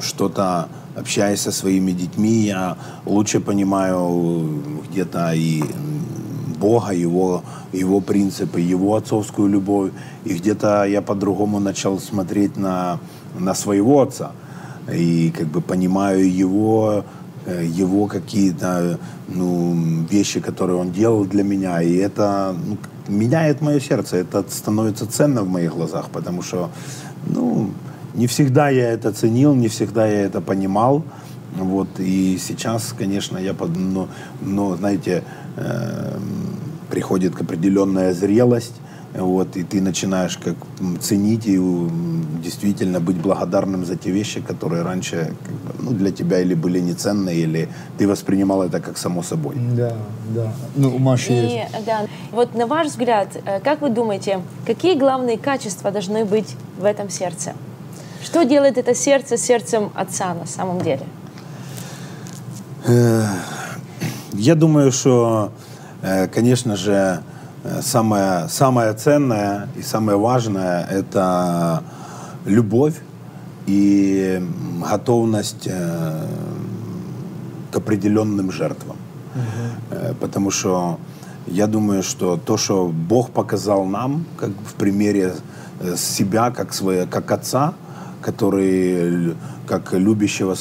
что-то 0.00 0.68
общаясь 0.96 1.40
со 1.40 1.52
своими 1.52 1.92
детьми, 1.92 2.46
я 2.46 2.76
лучше 3.06 3.40
понимаю 3.40 4.62
где-то 4.90 5.32
и 5.34 5.62
Бога, 6.64 6.92
его, 6.92 7.42
его 7.72 8.00
принципы, 8.00 8.60
его 8.60 8.94
отцовскую 8.96 9.48
любовь. 9.48 9.90
И 10.24 10.34
где-то 10.34 10.84
я 10.84 11.02
по-другому 11.02 11.60
начал 11.60 11.98
смотреть 11.98 12.56
на, 12.56 12.98
на 13.38 13.54
своего 13.54 14.00
отца. 14.00 14.32
И 14.92 15.30
как 15.30 15.46
бы 15.46 15.60
понимаю 15.60 16.44
его, 16.44 17.04
э, 17.46 17.64
его 17.66 18.06
какие-то 18.06 18.98
ну, 19.28 20.06
вещи, 20.10 20.40
которые 20.40 20.78
он 20.78 20.92
делал 20.92 21.24
для 21.24 21.42
меня. 21.42 21.82
И 21.82 21.96
это 21.96 22.54
ну, 22.66 22.76
меняет 23.08 23.60
мое 23.60 23.80
сердце. 23.80 24.16
Это 24.16 24.44
становится 24.48 25.06
ценно 25.06 25.42
в 25.42 25.48
моих 25.48 25.72
глазах, 25.72 26.08
потому 26.10 26.42
что 26.42 26.70
ну, 27.26 27.70
не 28.14 28.26
всегда 28.26 28.68
я 28.68 28.90
это 28.90 29.12
ценил, 29.12 29.54
не 29.54 29.68
всегда 29.68 30.06
я 30.06 30.22
это 30.22 30.40
понимал. 30.40 31.02
Вот, 31.56 31.88
и 31.98 32.36
сейчас, 32.38 32.94
конечно, 32.98 33.38
я, 33.38 33.54
под, 33.54 33.76
но, 33.76 34.08
но 34.40 34.76
знаете, 34.76 35.22
э, 35.56 36.18
приходит 36.90 37.40
определенная 37.40 38.12
зрелость, 38.12 38.74
вот, 39.14 39.56
и 39.56 39.62
ты 39.62 39.80
начинаешь 39.80 40.36
как 40.36 40.56
ценить 41.00 41.46
и 41.46 41.60
действительно 42.42 42.98
быть 42.98 43.16
благодарным 43.16 43.84
за 43.84 43.94
те 43.94 44.10
вещи, 44.10 44.40
которые 44.40 44.82
раньше 44.82 45.32
как 45.44 45.54
бы, 45.54 45.84
ну, 45.84 45.90
для 45.92 46.10
тебя 46.10 46.40
или 46.40 46.54
были 46.54 46.80
неценные, 46.80 47.36
или 47.36 47.68
ты 47.98 48.08
воспринимал 48.08 48.64
это 48.64 48.80
как 48.80 48.98
само 48.98 49.22
собой. 49.22 49.54
Да, 49.76 49.92
да. 50.34 50.52
Ну, 50.74 50.96
у 50.96 50.98
Маши 50.98 51.32
и, 51.32 51.36
есть. 51.36 51.86
Да. 51.86 52.06
Вот 52.32 52.56
на 52.56 52.66
ваш 52.66 52.88
взгляд, 52.88 53.28
э, 53.46 53.60
как 53.60 53.80
вы 53.80 53.90
думаете, 53.90 54.40
какие 54.66 54.98
главные 54.98 55.38
качества 55.38 55.92
должны 55.92 56.24
быть 56.24 56.56
в 56.80 56.84
этом 56.84 57.08
сердце? 57.10 57.52
Что 58.24 58.44
делает 58.44 58.78
это 58.78 58.94
сердце 58.94 59.36
сердцем 59.36 59.90
отца 59.94 60.32
на 60.32 60.46
самом 60.46 60.80
деле? 60.80 61.04
Э, 62.86 63.26
я 64.32 64.54
думаю, 64.54 64.92
что, 64.92 65.52
э, 66.02 66.26
конечно 66.28 66.74
же, 66.74 67.20
э, 67.64 67.82
самое, 67.82 68.48
самое 68.48 68.94
ценное 68.94 69.68
и 69.76 69.82
самое 69.82 70.16
важное– 70.16 70.86
это 70.90 71.82
любовь 72.46 72.94
и 73.66 74.42
готовность 74.90 75.68
к 77.72 77.76
определенным 77.76 78.52
жертвам. 78.52 78.96
Угу. 79.34 80.14
Потому 80.20 80.50
что 80.50 80.98
я 81.46 81.66
думаю, 81.66 82.02
что 82.02 82.36
то, 82.36 82.56
что 82.56 82.88
Бог 82.88 83.30
показал 83.30 83.84
нам, 83.84 84.24
как 84.38 84.50
в 84.50 84.74
примере 84.74 85.34
себя, 85.96 86.50
как, 86.50 86.72
свое, 86.72 87.06
как 87.06 87.30
отца– 87.30 87.74
который 88.24 89.36
как 89.66 89.92
любящего, 89.92 90.56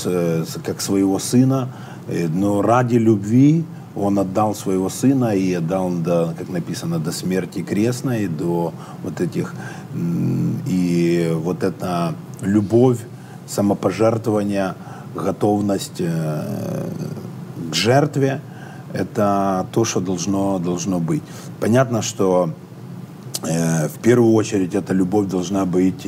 как 0.65 0.81
своего 0.81 1.17
сына, 1.17 1.69
э, 2.07 2.27
но 2.27 2.61
ради 2.61 2.97
любви 2.97 3.63
он 3.95 4.19
отдал 4.19 4.53
своего 4.53 4.89
сына 4.89 5.35
и 5.35 5.53
отдал, 5.53 5.89
до, 5.91 6.33
как 6.37 6.49
написано, 6.49 6.99
до 6.99 7.11
смерти 7.11 7.63
крестной, 7.63 8.27
до 8.27 8.73
вот 9.03 9.21
этих... 9.21 9.53
И 10.67 11.31
вот 11.35 11.63
эта 11.63 12.15
любовь, 12.41 12.97
самопожертвование, 13.47 14.73
готовность 15.15 16.01
э, 16.01 16.89
к 17.71 17.75
жертве, 17.75 18.41
это 18.93 19.67
то, 19.71 19.85
что 19.85 19.99
должно, 20.01 20.59
должно 20.59 20.99
быть. 20.99 21.23
Понятно, 21.59 22.01
что 22.01 22.49
э, 23.43 23.87
в 23.87 23.99
первую 24.01 24.33
очередь 24.33 24.73
эта 24.73 24.93
любовь 24.93 25.27
должна 25.29 25.65
быть 25.65 26.07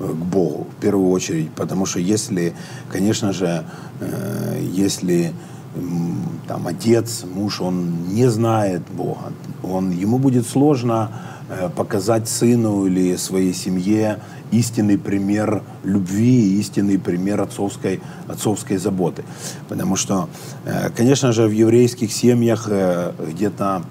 к 0.00 0.24
Богу 0.24 0.66
в 0.76 0.80
первую 0.80 1.10
очередь, 1.10 1.50
потому 1.50 1.86
что 1.86 2.00
если, 2.00 2.54
конечно 2.90 3.32
же, 3.32 3.64
э, 4.00 4.60
если 4.72 5.32
там 6.48 6.66
отец, 6.66 7.24
муж, 7.32 7.60
он 7.60 8.08
не 8.08 8.28
знает 8.28 8.82
Бога, 8.90 9.32
он, 9.62 9.90
ему 9.92 10.18
будет 10.18 10.46
сложно 10.46 11.12
э, 11.48 11.68
показать 11.68 12.28
сыну 12.28 12.86
или 12.86 13.16
своей 13.16 13.54
семье 13.54 14.18
истинный 14.50 14.98
пример 14.98 15.62
любви, 15.84 16.58
истинный 16.58 16.98
пример 16.98 17.40
отцовской, 17.40 18.00
отцовской 18.26 18.78
заботы. 18.78 19.22
Потому 19.68 19.94
что, 19.94 20.28
э, 20.64 20.90
конечно 20.96 21.32
же, 21.32 21.46
в 21.46 21.52
еврейских 21.52 22.12
семьях 22.12 22.68
где-то 22.68 23.82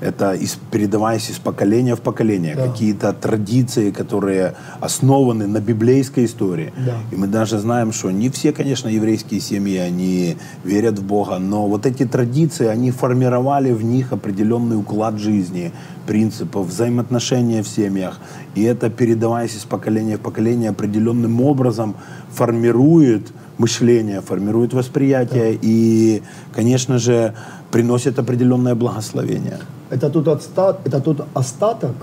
это 0.00 0.32
из, 0.32 0.58
передаваясь 0.70 1.30
из 1.30 1.38
поколения 1.38 1.94
в 1.94 2.00
поколение, 2.00 2.54
Да. 2.56 2.66
какие-то 2.66 3.12
традиции, 3.12 3.90
которые 3.90 4.54
основаны 4.80 5.46
на 5.46 5.60
библейской 5.60 6.24
истории. 6.24 6.72
Да. 6.86 6.94
И 7.12 7.16
мы 7.16 7.26
даже 7.26 7.58
знаем, 7.58 7.92
что 7.92 8.10
не 8.10 8.28
все, 8.30 8.52
конечно, 8.52 8.88
еврейские 8.88 9.40
семьи, 9.40 9.76
они 9.78 10.36
верят 10.64 10.98
в 10.98 11.04
Бога, 11.04 11.38
но 11.38 11.66
вот 11.66 11.86
эти 11.86 12.06
традиции, 12.06 12.66
они 12.66 12.90
формировали 12.90 13.72
в 13.72 13.84
них 13.84 14.12
определенный 14.12 14.76
уклад 14.76 15.18
жизни, 15.18 15.72
принципов, 16.06 16.66
взаимоотношения 16.66 17.62
в 17.62 17.68
семьях. 17.68 18.20
И 18.54 18.62
это, 18.62 18.90
передаваясь 18.90 19.54
из 19.54 19.64
поколения 19.64 20.16
в 20.16 20.20
поколение, 20.20 20.70
определенным 20.70 21.40
образом 21.40 21.94
формирует 22.32 23.32
мышление, 23.58 24.20
формирует 24.22 24.72
восприятие 24.72 25.58
и, 25.60 26.22
конечно 26.54 26.98
же, 26.98 27.34
приносит 27.70 28.18
определенное 28.18 28.74
благословение. 28.74 29.58
Это 29.90 30.10
тот, 30.10 30.28
отстат, 30.28 30.80
это 30.84 31.00
тот 31.00 31.26
остаток 31.34 31.94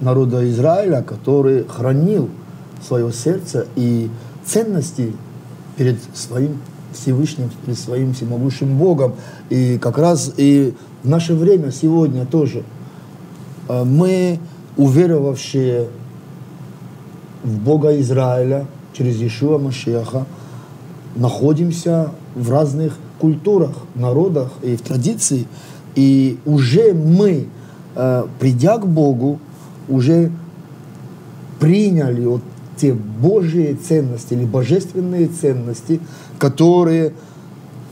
народа 0.00 0.48
Израиля, 0.50 1.02
который 1.02 1.64
хранил 1.64 2.28
свое 2.86 3.12
сердце 3.12 3.66
и 3.76 4.10
ценности 4.44 5.12
перед 5.76 5.98
своим 6.14 6.58
Всевышним, 6.92 7.50
перед 7.64 7.78
своим 7.78 8.12
всемогущим 8.12 8.76
Богом. 8.76 9.14
И 9.48 9.78
как 9.78 9.98
раз 9.98 10.32
и 10.36 10.74
в 11.02 11.08
наше 11.08 11.34
время 11.34 11.70
сегодня 11.70 12.26
тоже 12.26 12.64
э, 13.68 13.84
мы, 13.84 14.38
уверовавшие 14.76 15.88
в 17.44 17.58
Бога 17.58 17.98
Израиля 18.00 18.66
через 18.92 19.16
Иешуа 19.16 19.58
Машеха, 19.58 20.26
находимся 21.14 22.10
в 22.34 22.50
разных 22.50 22.94
культурах, 23.22 23.76
народах 23.94 24.50
и 24.62 24.74
в 24.74 24.82
традиции. 24.82 25.46
И 25.94 26.38
уже 26.44 26.92
мы, 26.92 27.46
э, 27.94 28.26
придя 28.40 28.78
к 28.78 28.86
Богу, 28.86 29.38
уже 29.88 30.32
приняли 31.60 32.26
вот 32.26 32.42
те 32.76 32.92
Божьи 32.94 33.74
ценности 33.74 34.34
или 34.34 34.44
божественные 34.44 35.28
ценности, 35.28 36.00
которые 36.40 37.12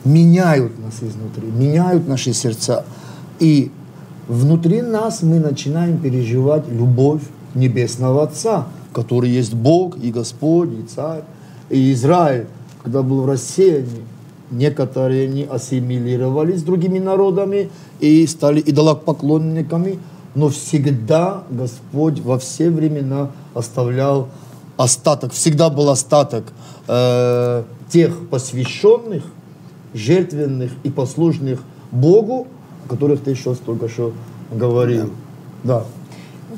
меняют 0.05 0.73
нас 0.85 0.97
изнутри, 0.97 1.47
меняют 1.47 2.09
наши 2.09 2.33
сердца. 2.33 2.85
И 3.39 3.71
внутри 4.27 4.83
нас 4.83 5.23
мы 5.23 5.39
начинаем 5.39 5.99
переживать 5.99 6.65
любовь 6.69 7.23
Небесного 7.55 8.25
Отца, 8.25 8.67
который 8.93 9.31
есть 9.31 9.55
Бог 9.55 9.97
и 10.03 10.11
Господь, 10.11 10.71
и 10.73 10.83
Царь, 10.93 11.23
и 11.69 11.93
Израиль. 11.93 12.47
Когда 12.83 13.03
был 13.03 13.23
в 13.23 13.27
рассеянии, 13.27 14.03
некоторые 14.51 15.29
не 15.29 15.45
ассимилировались 15.45 16.61
с 16.61 16.63
другими 16.63 16.99
народами 16.99 17.71
и 18.01 18.27
стали 18.27 18.61
идолопоклонниками, 18.61 19.99
но 20.35 20.49
всегда 20.49 21.45
Господь 21.51 22.21
во 22.21 22.39
все 22.39 22.71
времена 22.71 23.31
оставлял 23.55 24.29
остаток, 24.77 25.33
всегда 25.33 25.71
был 25.71 25.91
остаток 25.91 26.45
э, 26.89 27.65
тех 27.91 28.29
посвященных, 28.29 29.25
жертвенных 29.95 30.73
и 30.85 30.91
послушных 30.91 31.61
Богу, 31.91 32.47
о 32.87 32.89
которых 32.89 33.23
ты 33.23 33.33
еще 33.33 33.55
только 33.55 33.89
что 33.89 34.13
говорил. 34.51 35.11
Да. 35.65 35.85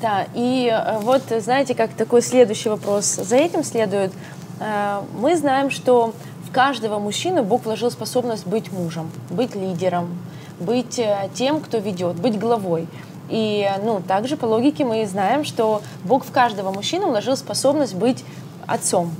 Да, 0.00 0.26
и 0.34 0.70
э, 0.72 0.98
вот, 1.00 1.22
знаете, 1.40 1.74
как 1.74 1.92
такой 1.92 2.22
следующий 2.22 2.68
вопрос. 2.68 3.06
За 3.06 3.36
этим 3.36 3.64
следует, 3.64 4.12
э, 4.60 5.00
мы 5.18 5.36
знаем, 5.36 5.70
что 5.70 6.14
каждого 6.52 6.98
мужчину 6.98 7.42
Бог 7.42 7.64
вложил 7.64 7.90
способность 7.90 8.46
быть 8.46 8.70
мужем, 8.70 9.10
быть 9.30 9.54
лидером, 9.54 10.18
быть 10.60 10.98
э, 10.98 11.28
тем, 11.34 11.60
кто 11.60 11.78
ведет, 11.78 12.16
быть 12.16 12.38
главой. 12.38 12.86
И, 13.28 13.68
ну, 13.82 14.00
также 14.06 14.36
по 14.36 14.44
логике 14.44 14.84
мы 14.84 15.06
знаем, 15.06 15.44
что 15.44 15.82
Бог 16.04 16.24
в 16.24 16.30
каждого 16.30 16.70
мужчину 16.70 17.08
вложил 17.08 17.36
способность 17.36 17.94
быть 17.94 18.24
отцом. 18.66 19.10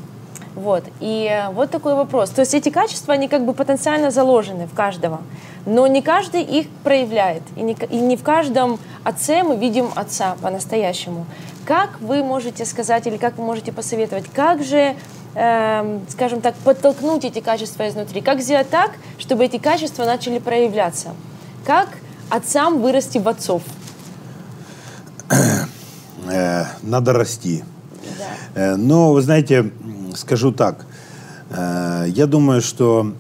Вот. 0.55 0.85
И 1.01 1.27
э, 1.31 1.51
вот 1.53 1.71
такой 1.71 1.95
вопрос. 1.95 2.31
То 2.31 2.41
есть 2.41 2.55
эти 2.55 2.69
качества, 2.69 3.15
они 3.15 3.29
как 3.29 3.45
бы 3.45 3.55
потенциально 3.55 4.11
заложены 4.11 4.67
в 4.67 4.75
каждого, 4.75 5.23
но 5.65 5.87
не 5.87 6.03
каждый 6.03 6.43
их 6.43 6.69
проявляет. 6.85 7.43
И 7.57 7.63
не, 7.63 7.73
и 7.73 7.97
не 7.97 8.17
в 8.17 8.23
каждом 8.23 8.79
отце 9.03 9.43
мы 9.43 9.57
видим 9.57 9.89
отца 9.95 10.37
по-настоящему. 10.43 11.25
Как 11.65 12.01
вы 12.01 12.23
можете 12.23 12.67
сказать 12.67 13.07
или 13.07 13.17
как 13.17 13.39
вы 13.39 13.45
можете 13.45 13.73
посоветовать, 13.73 14.27
как 14.35 14.63
же, 14.63 14.95
эм, 15.35 16.01
скажем 16.09 16.41
так, 16.41 16.55
подтолкнуть 16.57 17.25
эти 17.25 17.41
качества 17.41 17.89
изнутри? 17.89 18.21
Как 18.21 18.41
сделать 18.41 18.71
так, 18.71 18.93
чтобы 19.19 19.45
эти 19.45 19.59
качества 19.59 20.05
начали 20.05 20.39
проявляться? 20.39 21.15
Как 21.65 21.89
отцам 22.31 22.81
вырасти 22.81 23.19
в 23.19 23.29
отцов? 23.29 23.63
Э, 26.31 26.65
надо 26.83 27.13
расти. 27.13 27.65
Да. 28.19 28.25
Э, 28.73 28.77
Но, 28.77 29.13
вы 29.13 29.23
знаете, 29.23 29.71
скажу 30.15 30.53
так. 30.53 30.87
э, 31.51 32.07
Я 32.09 32.27
думаю, 32.27 32.61
что 32.61 33.13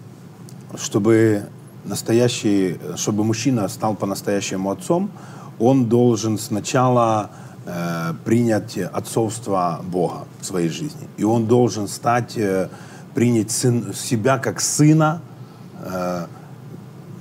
чтобы 0.77 1.43
настоящий, 1.85 2.79
чтобы 2.97 3.25
мужчина 3.25 3.69
стал 3.69 3.95
по-настоящему 3.95 4.71
отцом, 4.71 5.11
он 5.59 5.87
должен 5.87 6.39
сначала 6.39 7.31
э, 7.67 8.15
принять 8.25 8.79
отцовство 8.79 9.81
Бога 9.85 10.27
в 10.41 10.45
своей 10.45 10.69
жизни. 10.69 11.09
И 11.17 11.25
он 11.25 11.47
должен 11.47 11.89
стать, 11.89 12.37
э, 12.37 12.69
принять 13.15 13.51
сын, 13.51 13.93
себя 13.95 14.39
как 14.39 14.61
сына, 14.61 15.21
э, 15.85 16.27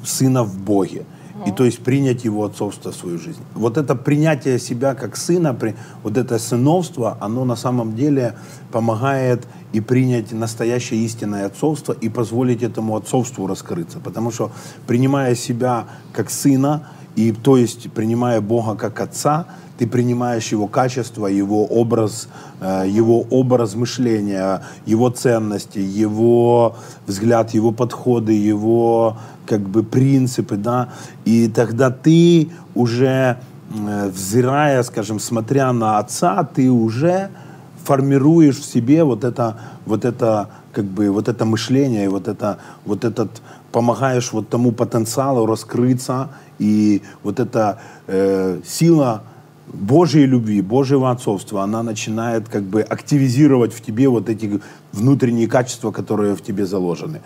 сына 0.04 0.44
в 0.44 0.58
Боге. 0.58 1.06
И 1.48 1.52
то 1.52 1.66
есть 1.66 1.84
принять 1.84 2.24
его 2.24 2.44
отцовство 2.44 2.92
в 2.92 2.96
свою 2.96 3.18
жизнь. 3.18 3.42
Вот 3.56 3.78
это 3.78 3.96
принятие 3.96 4.60
себя 4.60 4.94
как 4.94 5.18
сына, 5.18 5.56
при- 5.56 5.76
вот 6.04 6.16
это 6.16 6.38
сыновство, 6.38 7.18
оно 7.20 7.46
на 7.46 7.56
самом 7.56 7.96
деле 7.96 8.36
помогает 8.72 9.48
и 9.74 9.82
принять 9.82 10.32
настоящее 10.32 11.04
истинное 11.04 11.48
отцовство 11.48 11.94
и 11.94 12.10
позволить 12.10 12.62
этому 12.62 12.96
отцовству 12.96 13.48
раскрыться. 13.48 14.00
Потому 14.00 14.32
что 14.32 14.52
принимая 14.86 15.34
себя 15.34 15.86
как 16.14 16.30
сына, 16.30 16.90
и 17.16 17.32
то 17.32 17.58
есть 17.58 17.92
принимая 17.92 18.42
Бога 18.42 18.76
как 18.76 19.00
отца, 19.02 19.48
ты 19.78 19.88
принимаешь 19.88 20.52
его 20.52 20.68
качество, 20.68 21.26
его 21.26 21.66
образ, 21.66 22.28
э, 22.60 22.86
его 22.88 23.22
образ 23.32 23.74
мышления, 23.74 24.62
его 24.86 25.10
ценности, 25.10 25.80
его 25.80 26.76
взгляд, 27.08 27.56
его 27.56 27.72
подходы, 27.72 28.34
его 28.34 29.18
как 29.48 29.62
бы 29.62 29.84
принципы, 29.84 30.56
да, 30.56 30.90
и 31.26 31.48
тогда 31.48 31.90
ты 31.90 32.52
уже 32.76 33.40
э, 33.74 34.10
взирая, 34.10 34.84
скажем, 34.84 35.20
смотря 35.20 35.74
на 35.74 35.98
отца, 35.98 36.44
ты 36.44 36.70
уже 36.70 37.32
формируешь 37.84 38.60
в 38.60 38.66
себе 38.66 39.04
вот 39.04 39.24
это, 39.24 39.60
вот 39.86 40.06
это, 40.06 40.50
как 40.74 40.86
бы, 40.86 41.10
вот 41.10 41.28
это 41.28 41.46
мышление, 41.46 42.10
вот 42.10 42.28
это, 42.28 42.60
вот 42.86 43.04
этот, 43.04 43.42
помогаешь 43.72 44.32
вот 44.32 44.50
тому 44.50 44.72
потенциалу 44.72 45.46
раскрыться, 45.46 46.30
и 46.60 47.02
вот 47.24 47.40
эта 47.40 47.80
э, 48.08 48.60
сила 48.66 49.24
Божьей 49.68 50.26
любви, 50.26 50.62
Божьего 50.62 51.12
отцовства, 51.12 51.64
она 51.64 51.84
начинает 51.84 52.50
как 52.50 52.64
бы 52.64 52.82
активизировать 52.82 53.74
в 53.74 53.82
тебе 53.82 54.10
вот 54.10 54.30
эти 54.30 54.62
внутренние 54.92 55.48
качества, 55.48 55.92
которые 55.92 56.36
в 56.36 56.42
тебе 56.42 56.66
заложены. 56.66 57.22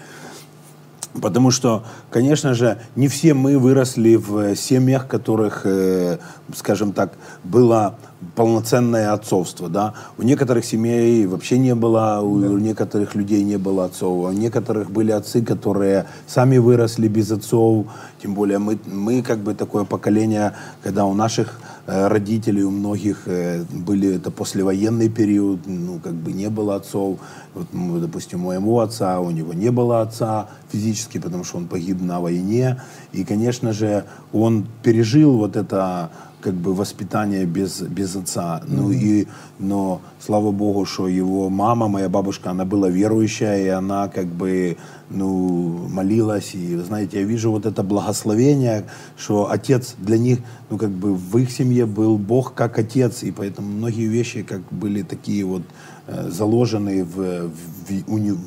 Потому 1.22 1.52
что, 1.52 1.84
конечно 2.10 2.54
же, 2.54 2.78
не 2.96 3.08
все 3.08 3.34
мы 3.34 3.58
выросли 3.58 4.16
в 4.16 4.56
семьях, 4.56 5.08
которых, 5.08 5.62
э, 5.66 6.18
скажем 6.54 6.92
так, 6.92 7.14
было 7.44 7.96
полноценное 8.36 9.14
отцовство. 9.14 9.70
Да? 9.70 9.94
У 10.18 10.24
некоторых 10.24 10.66
семей 10.66 11.26
вообще 11.26 11.58
не 11.58 11.76
было, 11.76 12.20
у, 12.22 12.34
у 12.34 12.58
некоторых 12.58 13.16
людей 13.16 13.44
не 13.44 13.58
было 13.58 13.86
отцов, 13.86 14.26
у 14.26 14.32
некоторых 14.32 14.92
были 14.92 15.12
отцы, 15.12 15.42
которые 15.42 16.06
сами 16.28 16.58
выросли 16.58 17.08
без 17.08 17.32
отцов. 17.32 17.86
Тем 18.22 18.34
более 18.34 18.60
мы, 18.60 18.78
мы 18.86 19.22
как 19.22 19.40
бы 19.40 19.54
такое 19.54 19.86
поколение, 19.86 20.54
когда 20.84 21.06
у 21.06 21.14
наших 21.14 21.60
э, 21.62 21.65
родителей, 21.86 22.64
у 22.64 22.72
многих 22.72 23.28
э, 23.28 23.64
были 23.64 24.16
это 24.16 24.32
послевоенный 24.32 25.10
период, 25.10 25.60
ну 25.68 26.00
как 26.00 26.14
бы 26.14 26.32
не 26.32 26.50
было 26.50 26.76
отцов. 26.76 27.20
Вот, 27.54 27.68
допустим, 28.02 28.44
у 28.44 28.48
моего 28.48 28.80
отца, 28.80 29.20
у 29.20 29.32
него 29.32 29.54
не 29.54 29.70
было 29.70 30.02
отца 30.02 30.50
физически, 30.72 31.20
потому 31.20 31.44
что 31.44 31.58
он 31.58 31.68
погиб 31.68 32.02
на 32.02 32.20
войне. 32.20 32.82
И, 33.14 33.24
конечно 33.24 33.72
же, 33.72 34.06
он 34.34 34.68
пережил 34.84 35.38
вот 35.38 35.56
это 35.56 36.10
как 36.46 36.54
бы 36.54 36.76
воспитание 36.76 37.46
без, 37.46 37.82
без 37.82 38.16
отца. 38.16 38.62
Ну 38.68 38.92
и, 38.92 39.26
но 39.58 40.00
слава 40.20 40.52
богу, 40.52 40.86
что 40.86 41.08
его 41.08 41.50
мама, 41.50 41.88
моя 41.88 42.08
бабушка, 42.08 42.52
она 42.52 42.66
была 42.66 42.88
верующая, 42.88 43.66
и 43.66 43.68
она 43.68 44.08
как 44.10 44.28
бы, 44.28 44.78
ну, 45.10 45.88
молилась. 45.90 46.54
И, 46.54 46.78
знаете, 46.78 47.20
я 47.22 47.26
вижу 47.26 47.50
вот 47.50 47.66
это 47.66 47.82
благословение, 47.82 48.84
что 49.18 49.50
отец 49.50 49.96
для 49.98 50.20
них, 50.20 50.40
ну, 50.70 50.78
как 50.78 50.92
бы 50.92 51.16
в 51.16 51.38
их 51.40 51.50
семье 51.50 51.88
был 51.88 52.20
Бог 52.20 52.54
как 52.54 52.78
отец, 52.78 53.24
и 53.24 53.32
поэтому 53.32 53.68
многие 53.68 54.06
вещи 54.08 54.44
как 54.44 54.62
были 54.70 55.02
такие 55.02 55.44
вот 55.46 55.64
э, 56.08 56.30
заложенные 56.30 57.04
в, 57.04 57.50
в- 57.50 58.14
у 58.14 58.18
не- 58.20 58.38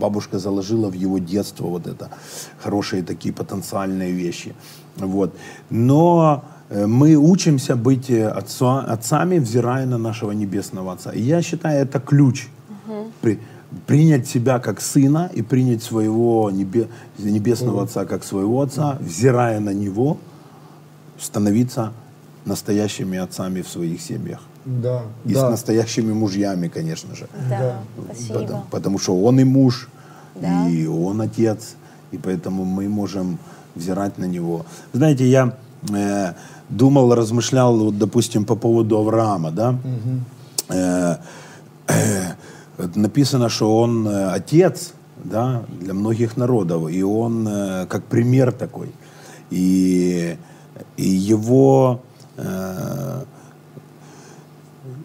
бабушка 0.00 0.38
заложила 0.38 0.90
в 0.90 0.94
его 0.94 1.18
детство 1.18 1.66
вот 1.68 1.86
это. 1.86 2.10
Хорошие 2.62 3.02
такие 3.02 3.32
потенциальные 3.32 4.12
вещи. 4.12 4.52
Вот. 4.98 5.34
Но 5.70 6.42
мы 6.70 7.14
учимся 7.16 7.76
быть 7.76 8.10
э, 8.10 8.28
отца, 8.28 8.80
отцами, 8.80 9.38
взирая 9.38 9.86
на 9.86 9.98
нашего 9.98 10.32
небесного 10.32 10.92
отца. 10.92 11.12
И 11.12 11.20
я 11.20 11.42
считаю, 11.42 11.82
это 11.82 12.00
ключ. 12.00 12.48
При, 13.20 13.40
принять 13.86 14.26
себя 14.28 14.58
как 14.58 14.80
сына 14.80 15.30
и 15.34 15.42
принять 15.42 15.82
своего 15.82 16.50
небе, 16.50 16.88
небесного 17.18 17.82
отца 17.84 18.04
как 18.04 18.24
своего 18.24 18.60
отца, 18.62 18.96
взирая 19.00 19.60
на 19.60 19.70
него, 19.70 20.18
становиться 21.20 21.92
настоящими 22.44 23.18
отцами 23.18 23.62
в 23.62 23.68
своих 23.68 24.00
семьях. 24.00 24.40
Да, 24.64 25.02
И 25.24 25.34
да. 25.34 25.40
с 25.46 25.50
настоящими 25.50 26.12
мужьями, 26.12 26.68
конечно 26.68 27.14
же. 27.14 27.28
Да, 27.48 27.80
спасибо. 28.04 28.38
Потому, 28.40 28.64
потому 28.70 28.98
что 28.98 29.22
он 29.22 29.40
и 29.40 29.44
муж, 29.44 29.88
Да. 30.40 30.68
и 30.68 30.86
он 30.86 31.20
отец, 31.20 31.76
и 32.12 32.18
поэтому 32.18 32.64
мы 32.64 32.88
можем 32.88 33.38
взирать 33.74 34.18
на 34.18 34.24
него. 34.24 34.66
Знаете, 34.92 35.28
я 35.28 35.56
э, 35.92 36.34
думал, 36.68 37.14
размышлял, 37.14 37.76
вот, 37.76 37.98
допустим, 37.98 38.44
по 38.44 38.56
поводу 38.56 38.98
Авраама, 38.98 39.50
да? 39.50 39.78
Э, 40.68 41.16
э, 41.88 42.34
вот 42.78 42.96
написано, 42.96 43.48
что 43.48 43.78
он 43.78 44.06
э, 44.06 44.30
отец, 44.30 44.92
да, 45.24 45.62
для 45.80 45.94
многих 45.94 46.36
народов, 46.36 46.90
и 46.90 47.02
он 47.02 47.48
э, 47.48 47.86
как 47.86 48.04
пример 48.04 48.52
такой. 48.52 48.90
И, 49.50 50.36
и 50.96 51.08
его 51.08 52.00
э, 52.36 53.24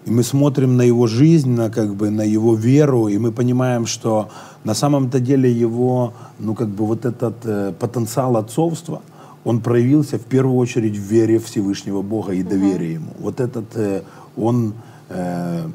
и 0.05 0.09
мы 0.09 0.23
смотрим 0.23 0.77
на 0.77 0.81
его 0.81 1.07
жизнь, 1.07 1.51
на, 1.51 1.69
как 1.69 1.95
бы, 1.95 2.09
на 2.09 2.23
его 2.23 2.55
веру, 2.55 3.07
и 3.07 3.17
мы 3.17 3.31
понимаем, 3.31 3.85
что 3.85 4.29
на 4.63 4.73
самом-то 4.73 5.19
деле 5.19 5.51
его, 5.51 6.13
ну, 6.39 6.55
как 6.55 6.69
бы 6.69 6.85
вот 6.85 7.05
этот 7.05 7.35
э, 7.45 7.73
потенциал 7.79 8.37
отцовства, 8.37 9.01
он 9.43 9.61
проявился 9.61 10.17
в 10.17 10.23
первую 10.23 10.57
очередь 10.57 10.95
в 10.95 11.01
вере 11.01 11.39
Всевышнего 11.39 12.01
Бога 12.01 12.33
и 12.33 12.43
доверии 12.43 12.93
ему. 12.93 13.13
Вот 13.19 13.39
этот, 13.39 13.75
э, 13.75 14.03
он 14.37 14.73
э, 15.09 15.67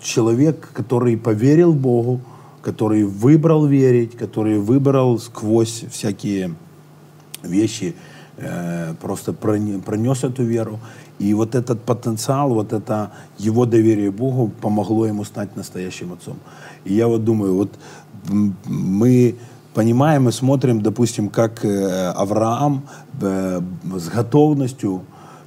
человек, 0.00 0.70
который 0.74 1.16
поверил 1.16 1.72
Богу, 1.72 2.20
который 2.62 3.04
выбрал 3.04 3.66
верить, 3.66 4.16
который 4.16 4.58
выбрал 4.58 5.18
сквозь 5.18 5.84
всякие 5.90 6.54
вещи, 7.42 7.94
э, 8.36 8.94
просто 9.00 9.32
пронес 9.32 10.24
эту 10.24 10.42
веру. 10.42 10.78
И 11.18 11.34
вот 11.34 11.54
этот 11.54 11.82
потенциал, 11.82 12.54
вот 12.54 12.72
это 12.72 13.12
его 13.38 13.64
доверие 13.64 14.10
Богу 14.10 14.52
помогло 14.60 15.06
ему 15.06 15.24
стать 15.24 15.56
настоящим 15.56 16.12
отцом. 16.12 16.36
И 16.84 16.94
я 16.94 17.08
вот 17.08 17.24
думаю, 17.24 17.54
вот 17.54 17.70
мы 18.66 19.36
понимаем 19.78 20.28
и 20.28 20.32
смотрим, 20.32 20.80
допустим, 20.80 21.28
как 21.28 21.64
э, 21.64 22.12
Авраам 22.16 22.82
э, 23.22 23.60
с 23.96 24.08
готовностью, 24.08 25.02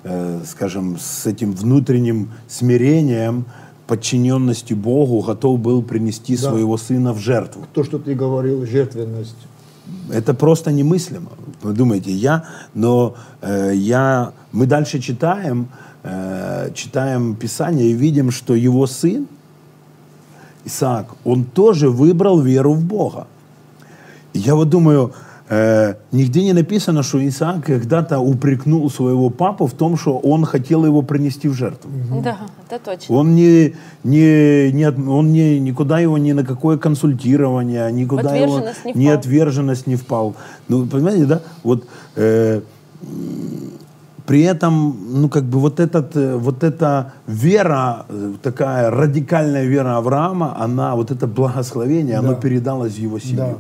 э, 0.05 0.39
скажем, 0.45 0.97
с 0.97 1.25
этим 1.25 1.51
внутренним 1.51 2.29
смирением, 2.47 3.43
подчиненностью 3.87 4.77
Богу 4.77 5.19
готов 5.21 5.59
был 5.59 5.83
принести 5.83 6.37
Да. 6.37 6.49
своего 6.49 6.77
сына 6.77 7.11
в 7.11 7.17
жертву. 7.19 7.65
То, 7.73 7.83
что 7.83 7.97
ты 7.99 8.15
говорил, 8.15 8.65
жертвенность. 8.65 9.35
Это 10.09 10.33
просто 10.33 10.71
немыслимо. 10.71 11.31
Вы 11.61 11.73
думаете, 11.73 12.11
я, 12.11 12.45
но 12.73 13.15
э, 13.41 13.73
я, 13.75 14.31
мы 14.53 14.65
дальше 14.65 14.99
читаем, 14.99 15.67
э, 16.03 16.71
читаем 16.73 17.35
Писание 17.35 17.87
и 17.89 17.93
видим, 17.93 18.31
что 18.31 18.55
его 18.55 18.87
сын 18.87 19.27
Исаак, 20.63 21.07
он 21.25 21.43
тоже 21.43 21.89
выбрал 21.89 22.39
веру 22.39 22.73
в 22.73 22.81
Бога. 22.85 23.27
Я 24.33 24.55
вот 24.55 24.69
думаю, 24.69 25.11
э, 25.49 25.95
нигде 26.11 26.43
не 26.43 26.53
написано, 26.53 27.03
что 27.03 27.17
Исаак 27.27 27.65
когда-то 27.65 28.19
упрекнул 28.19 28.89
своего 28.89 29.29
папу 29.29 29.65
в 29.65 29.73
том, 29.73 29.97
что 29.97 30.17
он 30.17 30.45
хотел 30.45 30.85
его 30.85 31.01
принести 31.01 31.49
в 31.49 31.53
жертву. 31.53 31.89
Да, 32.23 32.37
это 32.69 32.79
точно. 32.83 33.15
Он 33.15 33.35
не, 33.35 33.73
не, 34.03 34.71
не, 34.71 34.87
он 34.89 35.33
не, 35.33 35.59
никуда 35.59 35.99
его 35.99 36.17
ни 36.17 36.31
на 36.33 36.43
какое 36.43 36.77
консультирование, 36.77 37.91
никуда 37.91 38.35
его 38.35 38.59
не 38.85 38.93
ни 38.93 39.05
впал. 39.07 39.19
отверженность 39.19 39.87
не 39.87 39.95
впал. 39.95 40.35
Ну, 40.69 40.85
понимаете, 40.85 41.25
да? 41.25 41.41
Вот 41.63 41.85
э, 42.15 42.61
при 44.25 44.43
этом, 44.43 44.95
ну, 45.21 45.27
как 45.29 45.43
бы 45.43 45.59
вот, 45.59 45.79
этот, 45.79 46.15
э, 46.15 46.35
вот 46.37 46.63
эта 46.63 47.11
вера, 47.27 48.05
э, 48.07 48.33
такая 48.41 48.89
радикальная 48.89 49.65
вера 49.65 49.97
Авраама, 49.97 50.55
она, 50.57 50.95
вот 50.95 51.11
это 51.11 51.27
благословение, 51.27 52.17
оно 52.19 52.29
Да. 52.29 52.35
передалось 52.35 52.93
в 52.93 52.99
его 52.99 53.19
семью. 53.19 53.37
Да, 53.37 53.53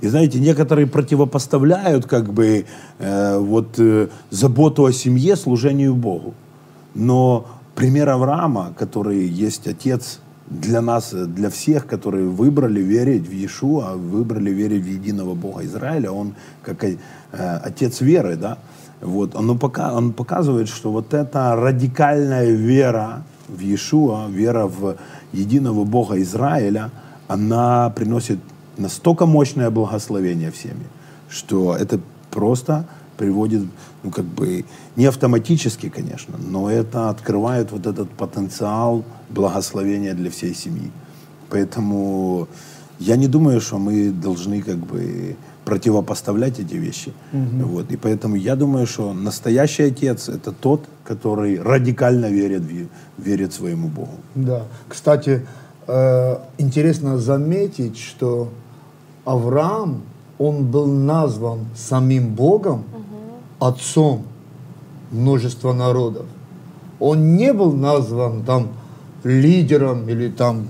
И 0.00 0.08
знаете, 0.08 0.38
некоторые 0.40 0.86
противопоставляют 0.86 2.06
как 2.06 2.32
бы 2.32 2.66
э, 2.98 3.38
вот 3.38 3.78
э, 3.78 4.08
заботу 4.30 4.84
о 4.84 4.92
семье 4.92 5.36
служению 5.36 5.94
Богу. 5.94 6.34
Но 6.94 7.46
пример 7.74 8.08
Авраама, 8.10 8.72
который 8.78 9.26
есть 9.26 9.66
отец 9.66 10.20
для 10.48 10.80
нас, 10.80 11.12
э, 11.12 11.26
для 11.26 11.50
всех, 11.50 11.86
которые 11.86 12.28
выбрали 12.28 12.80
верить 12.80 13.26
в 13.26 13.32
Иешуа, 13.32 13.94
выбрали 13.96 14.50
верить 14.50 14.84
в 14.84 14.88
единого 14.88 15.34
Бога 15.34 15.64
Израиля, 15.64 16.10
он 16.10 16.34
как 16.62 16.84
э, 16.84 16.96
отец 17.32 18.00
веры, 18.00 18.36
да, 18.36 18.58
вот, 19.00 19.34
он, 19.34 19.58
пока, 19.58 19.92
он 19.92 20.12
показывает, 20.12 20.68
что 20.68 20.90
вот 20.90 21.14
эта 21.14 21.54
радикальная 21.56 22.50
вера 22.50 23.22
в 23.48 23.60
Иешуа, 23.60 24.28
вера 24.28 24.66
в 24.66 24.96
единого 25.32 25.84
Бога 25.84 26.20
Израиля, 26.20 26.90
она 27.28 27.90
приносит 27.90 28.38
настолько 28.78 29.26
мощное 29.26 29.70
благословение 29.70 30.50
в 30.50 30.56
семье, 30.56 30.86
что 31.28 31.74
это 31.76 32.00
просто 32.30 32.86
приводит, 33.16 33.62
ну, 34.02 34.10
как 34.10 34.24
бы, 34.24 34.64
не 34.96 35.06
автоматически, 35.06 35.88
конечно, 35.88 36.34
но 36.38 36.70
это 36.70 37.10
открывает 37.10 37.72
вот 37.72 37.86
этот 37.86 38.10
потенциал 38.10 39.04
благословения 39.30 40.14
для 40.14 40.30
всей 40.30 40.54
семьи. 40.54 40.90
Поэтому 41.50 42.48
я 42.98 43.16
не 43.16 43.28
думаю, 43.28 43.60
что 43.60 43.78
мы 43.78 44.10
должны, 44.10 44.62
как 44.62 44.78
бы, 44.78 45.36
противопоставлять 45.64 46.60
эти 46.60 46.74
вещи. 46.74 47.12
Вот. 47.32 47.90
И 47.90 47.96
поэтому 47.96 48.36
я 48.36 48.56
думаю, 48.56 48.86
что 48.86 49.12
настоящий 49.14 49.84
отец– 49.84 50.28
это 50.28 50.52
тот, 50.52 50.84
который 51.04 51.60
радикально 51.60 52.26
верит, 52.26 52.62
верит 53.18 53.52
своему 53.52 53.88
Богу. 53.88 54.18
Да. 54.34 54.64
Кстати, 54.88 55.46
э, 55.86 56.36
интересно 56.58 57.18
заметить, 57.18 57.96
что 57.96 58.50
Авраам, 59.24 60.02
он 60.38 60.66
был 60.66 60.86
назван 60.86 61.60
самим 61.74 62.34
Богом 62.34 62.84
отцом 63.58 64.24
множества 65.10 65.72
народов. 65.72 66.26
Он 67.00 67.36
не 67.36 67.52
был 67.52 67.72
назван 67.72 68.42
там 68.42 68.68
лидером 69.22 70.08
или 70.08 70.28
там 70.28 70.68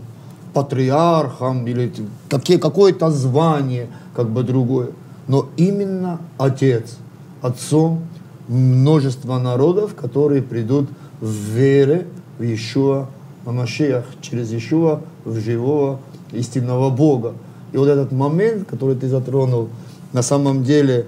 патриархом 0.52 1.66
или 1.66 1.92
какие, 2.28 2.58
какое-то 2.58 3.10
звание, 3.10 3.88
как 4.14 4.30
бы 4.30 4.42
другое. 4.42 4.90
Но 5.26 5.48
именно 5.56 6.20
отец, 6.38 6.98
отцом 7.42 8.02
множества 8.48 9.38
народов, 9.38 9.94
которые 9.94 10.42
придут 10.42 10.88
в 11.20 11.30
вере 11.30 12.06
в 12.38 12.42
Иешуа 12.42 13.08
Машиах, 13.44 14.04
через 14.20 14.52
Иешуа 14.52 15.00
в 15.24 15.38
живого 15.40 16.00
истинного 16.32 16.90
Бога. 16.90 17.34
И 17.74 17.76
вот 17.76 17.88
этот 17.88 18.12
момент, 18.12 18.68
который 18.68 18.94
ты 18.94 19.08
затронул, 19.08 19.68
на 20.12 20.22
самом 20.22 20.62
деле 20.62 21.06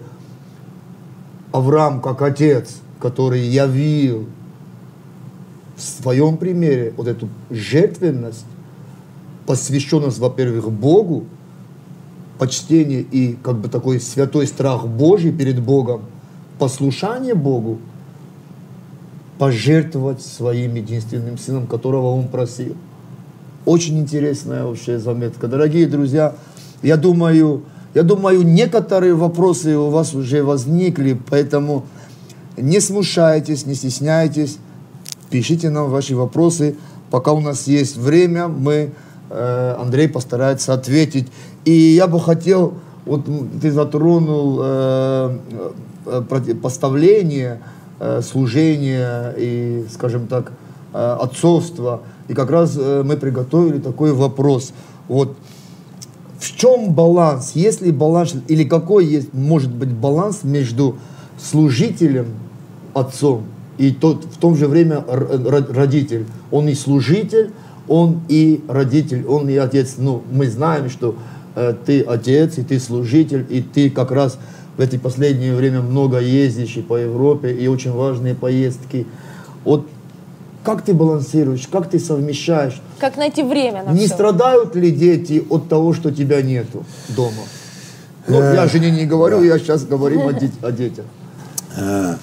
Авраам 1.52 2.00
как 2.00 2.22
отец, 2.22 2.80
который 2.98 3.40
явил 3.40 4.26
в 5.76 5.80
своем 5.80 6.36
примере 6.36 6.92
вот 6.96 7.06
эту 7.06 7.28
жертвенность, 7.50 8.44
посвященность, 9.46 10.18
во-первых, 10.18 10.72
Богу, 10.72 11.26
почтение 12.36 13.02
и 13.02 13.38
как 13.40 13.58
бы 13.58 13.68
такой 13.68 14.00
святой 14.00 14.48
страх 14.48 14.88
Божий 14.88 15.30
перед 15.30 15.62
Богом, 15.62 16.02
послушание 16.58 17.36
Богу, 17.36 17.78
пожертвовать 19.38 20.20
своим 20.20 20.74
единственным 20.74 21.38
сыном, 21.38 21.68
которого 21.68 22.06
он 22.06 22.26
просил. 22.26 22.74
Очень 23.64 24.00
интересная 24.00 24.64
вообще 24.64 24.98
заметка. 24.98 25.46
Дорогие 25.46 25.86
друзья, 25.86 26.34
я 26.82 26.96
думаю, 26.96 27.62
я 27.94 28.02
думаю, 28.02 28.42
некоторые 28.42 29.14
вопросы 29.14 29.76
у 29.76 29.88
вас 29.90 30.14
уже 30.14 30.42
возникли, 30.42 31.18
поэтому 31.30 31.86
не 32.56 32.80
смущайтесь, 32.80 33.66
не 33.66 33.74
стесняйтесь, 33.74 34.58
пишите 35.30 35.70
нам 35.70 35.90
ваши 35.90 36.14
вопросы. 36.14 36.76
Пока 37.10 37.32
у 37.32 37.40
нас 37.40 37.66
есть 37.66 37.96
время, 37.96 38.48
мы, 38.48 38.92
э, 39.30 39.76
Андрей 39.80 40.08
постарается 40.08 40.74
ответить. 40.74 41.28
И 41.64 41.72
я 41.72 42.06
бы 42.06 42.20
хотел, 42.20 42.74
вот 43.04 43.24
ты 43.60 43.70
затронул 43.70 44.58
э, 44.60 45.38
э, 46.06 46.22
противопоставление 46.28 47.60
э, 47.98 48.20
служения 48.22 49.34
и, 49.38 49.86
скажем 49.92 50.26
так, 50.26 50.52
э, 50.92 51.16
отцовства. 51.20 52.02
И 52.28 52.34
как 52.34 52.50
раз 52.50 52.76
э, 52.76 53.02
мы 53.04 53.16
приготовили 53.16 53.78
такой 53.78 54.12
вопрос. 54.12 54.72
Вот 55.08 55.36
в 56.46 56.56
чем 56.56 56.92
баланс? 56.92 57.52
Есть 57.54 57.82
ли 57.82 57.92
баланс 57.92 58.34
или 58.48 58.64
какой 58.64 59.06
есть, 59.06 59.32
может 59.32 59.72
быть 59.72 59.90
баланс 59.90 60.44
между 60.44 60.96
служителем 61.38 62.26
отцом, 62.94 63.44
и 63.78 63.92
тот 63.92 64.24
в 64.24 64.38
том 64.38 64.56
же 64.56 64.68
время 64.68 65.04
родитель. 65.06 66.26
Он 66.50 66.68
и 66.68 66.74
служитель, 66.74 67.50
он 67.88 68.20
и 68.28 68.62
родитель, 68.68 69.26
он 69.26 69.48
и 69.48 69.56
отец. 69.56 69.96
Ну, 69.98 70.22
мы 70.32 70.48
знаем, 70.48 70.88
что 70.88 71.16
э, 71.54 71.74
ты 71.84 72.00
отец, 72.00 72.58
и 72.58 72.62
ты 72.62 72.80
служитель, 72.80 73.44
и 73.48 73.60
ты 73.60 73.90
как 73.90 74.10
раз 74.10 74.38
в 74.76 74.80
эти 74.80 74.96
последнее 74.96 75.54
время 75.54 75.82
много 75.82 76.18
ездишь 76.20 76.76
и 76.76 76.82
по 76.82 76.96
Европе, 76.96 77.52
и 77.52 77.66
очень 77.66 77.92
важные 77.92 78.34
поездки. 78.34 79.06
Вот 79.64 79.86
как 80.66 80.82
ты 80.82 80.92
балансируешь, 80.94 81.68
как 81.70 81.88
ты 81.88 81.98
совмещаешь? 82.00 82.80
Как 82.98 83.16
найти 83.16 83.42
время 83.44 83.84
на 83.84 83.90
Не 83.92 84.06
все? 84.06 84.14
страдают 84.14 84.74
ли 84.74 84.90
дети 84.90 85.44
от 85.48 85.68
того, 85.68 85.92
что 85.94 86.10
тебя 86.10 86.42
нету 86.42 86.84
дома? 87.16 87.44
Ну, 88.28 88.40
я 88.40 88.62
о 88.62 88.68
жене 88.68 88.90
не 88.90 89.06
говорю, 89.06 89.44
я 89.44 89.58
сейчас 89.60 89.84
говорим 89.84 90.26
о, 90.26 90.32
дет- 90.32 90.64
о 90.64 90.72
детях. 90.72 91.04
Э, 91.76 92.16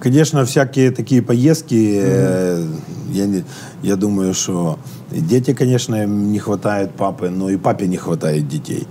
Конечно, 0.00 0.44
всякие 0.44 0.90
такие 0.90 1.22
поездки, 1.22 2.00
э, 2.04 2.66
я, 3.12 3.26
не- 3.26 3.44
я 3.82 3.96
думаю, 3.96 4.34
что 4.34 4.78
дети, 5.10 5.54
конечно, 5.54 6.02
им 6.02 6.32
не 6.32 6.38
хватает 6.40 6.90
папы, 6.90 7.30
но 7.30 7.48
и 7.48 7.56
папе 7.56 7.86
не 7.86 7.96
хватает 7.96 8.48
детей. 8.48 8.86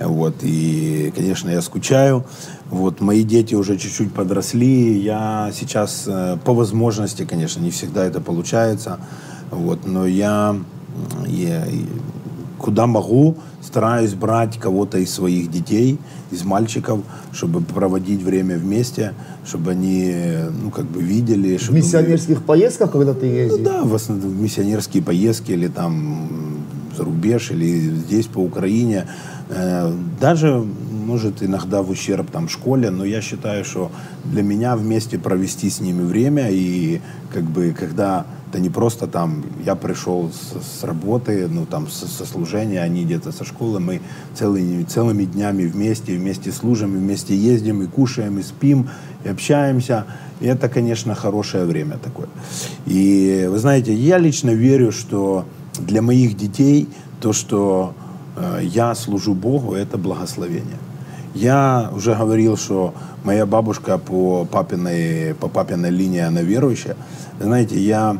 Вот, 0.00 0.36
и, 0.42 1.12
конечно, 1.14 1.50
я 1.50 1.60
скучаю. 1.60 2.24
Вот, 2.70 3.00
мои 3.00 3.22
дети 3.22 3.54
уже 3.54 3.76
чуть-чуть 3.76 4.12
подросли. 4.14 4.98
Я 4.98 5.52
сейчас, 5.54 6.04
э, 6.06 6.38
по 6.42 6.54
возможности, 6.54 7.26
конечно, 7.26 7.60
не 7.60 7.70
всегда 7.70 8.04
это 8.06 8.20
получается. 8.20 8.98
Вот, 9.50 9.86
но 9.86 10.06
я, 10.06 10.56
я 11.26 11.64
куда 12.58 12.86
могу, 12.86 13.36
стараюсь 13.62 14.14
брать 14.14 14.58
кого-то 14.58 14.96
из 14.98 15.12
своих 15.12 15.50
детей, 15.50 15.98
из 16.30 16.44
мальчиков, 16.44 17.00
чтобы 17.32 17.60
проводить 17.60 18.22
время 18.22 18.56
вместе, 18.56 19.12
чтобы 19.46 19.72
они, 19.72 20.14
ну, 20.62 20.70
как 20.70 20.86
бы 20.86 21.02
видели. 21.02 21.56
В 21.58 21.62
чтобы 21.62 21.78
мы- 21.78 21.84
миссионерских 21.84 22.42
поездках, 22.44 22.92
когда 22.92 23.12
ты 23.12 23.26
ну 23.26 23.32
ездишь? 23.34 23.64
да, 23.64 23.82
в 23.82 23.94
основном 23.94 24.30
в 24.30 24.40
миссионерские 24.40 25.02
поездки 25.02 25.52
или 25.52 25.68
там 25.68 26.49
за 27.00 27.04
рубеж, 27.04 27.50
или 27.50 27.90
здесь 27.90 28.26
по 28.26 28.38
Украине. 28.38 29.06
Э, 29.48 29.92
Даже, 30.20 30.64
может, 31.06 31.42
иногда 31.42 31.82
в 31.82 31.90
ущерб 31.90 32.30
там 32.30 32.48
школе, 32.48 32.90
но 32.90 33.04
я 33.04 33.20
считаю, 33.20 33.64
что 33.64 33.90
для 34.24 34.42
меня 34.42 34.76
вместе 34.76 35.18
провести 35.18 35.70
с 35.70 35.80
ними 35.80 36.02
время 36.02 36.50
и 36.50 37.00
как 37.32 37.44
бы 37.44 37.74
когда 37.78 38.26
это 38.50 38.60
не 38.60 38.68
просто 38.68 39.06
там 39.06 39.44
я 39.64 39.76
пришел 39.76 40.30
с, 40.30 40.80
с 40.80 40.84
работы, 40.84 41.48
ну 41.48 41.66
там 41.66 41.88
со, 41.88 42.06
со 42.06 42.26
служения, 42.26 42.82
они 42.82 43.04
где-то 43.04 43.32
со 43.32 43.44
школы, 43.44 43.80
мы 43.80 44.00
целыми, 44.34 44.82
целыми 44.84 45.24
днями 45.24 45.64
вместе, 45.64 46.16
вместе 46.16 46.52
служим, 46.52 46.90
вместе 46.90 47.36
ездим, 47.36 47.82
и 47.82 47.86
кушаем, 47.86 48.38
и 48.38 48.42
спим, 48.42 48.88
и 49.24 49.28
общаемся. 49.28 50.04
И 50.40 50.46
это, 50.46 50.68
конечно, 50.68 51.14
хорошее 51.14 51.64
время 51.64 51.98
такое. 51.98 52.28
И 52.86 53.46
вы 53.50 53.58
знаете, 53.58 53.94
я 53.94 54.18
лично 54.18 54.50
верю, 54.50 54.90
что 54.90 55.44
для 55.86 56.02
моих 56.02 56.36
детей 56.36 56.88
то, 57.20 57.32
что 57.32 57.94
э, 58.36 58.60
я 58.62 58.94
служу 58.94 59.34
Богу, 59.34 59.74
это 59.74 59.98
благословение. 59.98 60.78
Я 61.34 61.90
уже 61.94 62.14
говорил, 62.14 62.56
что 62.56 62.94
моя 63.24 63.46
бабушка 63.46 63.98
по 63.98 64.44
папиной, 64.44 65.34
по 65.34 65.48
папиной 65.48 65.90
линии, 65.90 66.20
она 66.20 66.42
верующая. 66.42 66.96
Знаете, 67.38 67.78
я, 67.78 68.18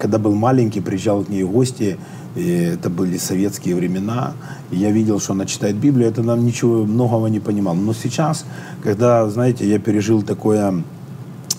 когда 0.00 0.18
был 0.18 0.34
маленький, 0.34 0.80
приезжал 0.80 1.24
к 1.24 1.28
ней 1.28 1.42
в 1.42 1.50
гости, 1.50 1.98
и 2.34 2.50
это 2.74 2.88
были 2.88 3.18
советские 3.18 3.76
времена, 3.76 4.32
и 4.70 4.76
я 4.76 4.90
видел, 4.90 5.20
что 5.20 5.34
она 5.34 5.44
читает 5.44 5.76
Библию, 5.76 6.08
это 6.08 6.22
нам 6.22 6.46
ничего 6.46 6.84
многого 6.84 7.26
не 7.28 7.40
понимал. 7.40 7.74
Но 7.74 7.92
сейчас, 7.92 8.46
когда, 8.82 9.28
знаете, 9.28 9.68
я 9.68 9.78
пережил 9.78 10.22
такое 10.22 10.82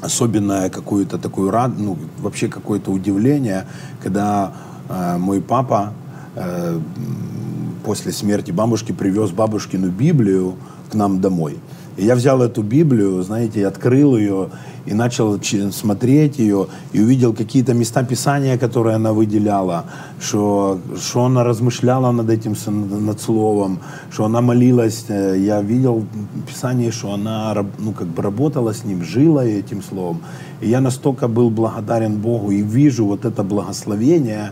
особенное 0.02 0.70
какую-то 0.70 1.18
такую 1.18 1.52
рад, 1.52 1.72
ну, 1.78 1.98
вообще 2.20 2.48
какое-то 2.48 2.92
удивление, 2.92 3.68
когда 4.02 4.54
мой 5.18 5.42
папа 5.42 5.94
э, 6.36 6.80
после 7.84 8.12
смерти 8.12 8.52
бабушки 8.52 8.92
привез 8.92 9.32
бабушкину 9.32 9.90
Библию 9.90 10.56
к 10.92 10.96
нам 10.96 11.22
домой. 11.22 11.58
И 11.98 12.06
я 12.06 12.16
взял 12.16 12.42
эту 12.42 12.64
Библию, 12.64 13.22
знаете, 13.22 13.68
открыл 13.68 14.18
ее, 14.18 14.50
и 14.86 14.94
начал 14.94 15.40
смотреть 15.72 16.40
ее, 16.40 16.68
и 16.92 17.02
увидел 17.02 17.34
какие-то 17.34 17.74
места 17.74 18.04
Писания, 18.04 18.58
которые 18.58 18.96
она 18.96 19.14
выделяла, 19.14 19.86
что, 20.20 20.80
что 20.98 21.26
она 21.26 21.44
размышляла 21.44 22.12
над 22.12 22.30
этим, 22.30 22.56
над 23.06 23.22
словом, 23.22 23.80
что 24.12 24.26
она 24.26 24.42
молилась. 24.42 25.06
Э, 25.08 25.36
Я 25.38 25.62
видел 25.62 26.06
в 26.36 26.48
Писании, 26.48 26.92
что 26.92 27.14
она 27.14 27.56
ну, 27.80 27.92
как 27.94 28.08
бы 28.08 28.22
работала 28.22 28.74
с 28.74 28.84
ним, 28.84 29.04
жила 29.04 29.46
этим 29.46 29.82
словом. 29.84 30.22
И 30.62 30.70
я 30.70 30.82
настолько 30.82 31.28
был 31.28 31.50
благодарен 31.50 32.18
Богу 32.18 32.52
и 32.52 32.62
вижу 32.62 33.06
вот 33.06 33.26
это 33.26 33.44
благословение, 33.44 34.52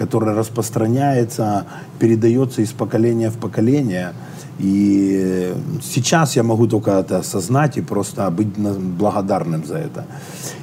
которое 0.00 0.34
распространяется, 0.34 1.66
передается 1.98 2.62
из 2.62 2.72
поколения 2.72 3.28
в 3.28 3.36
поколение. 3.36 4.14
И 4.58 5.54
сейчас 5.82 6.36
я 6.36 6.42
могу 6.42 6.66
только 6.66 6.90
это 6.92 7.18
осознать 7.18 7.76
и 7.76 7.82
просто 7.82 8.30
быть 8.30 8.48
благодарным 8.98 9.66
за 9.66 9.76
это. 9.76 10.06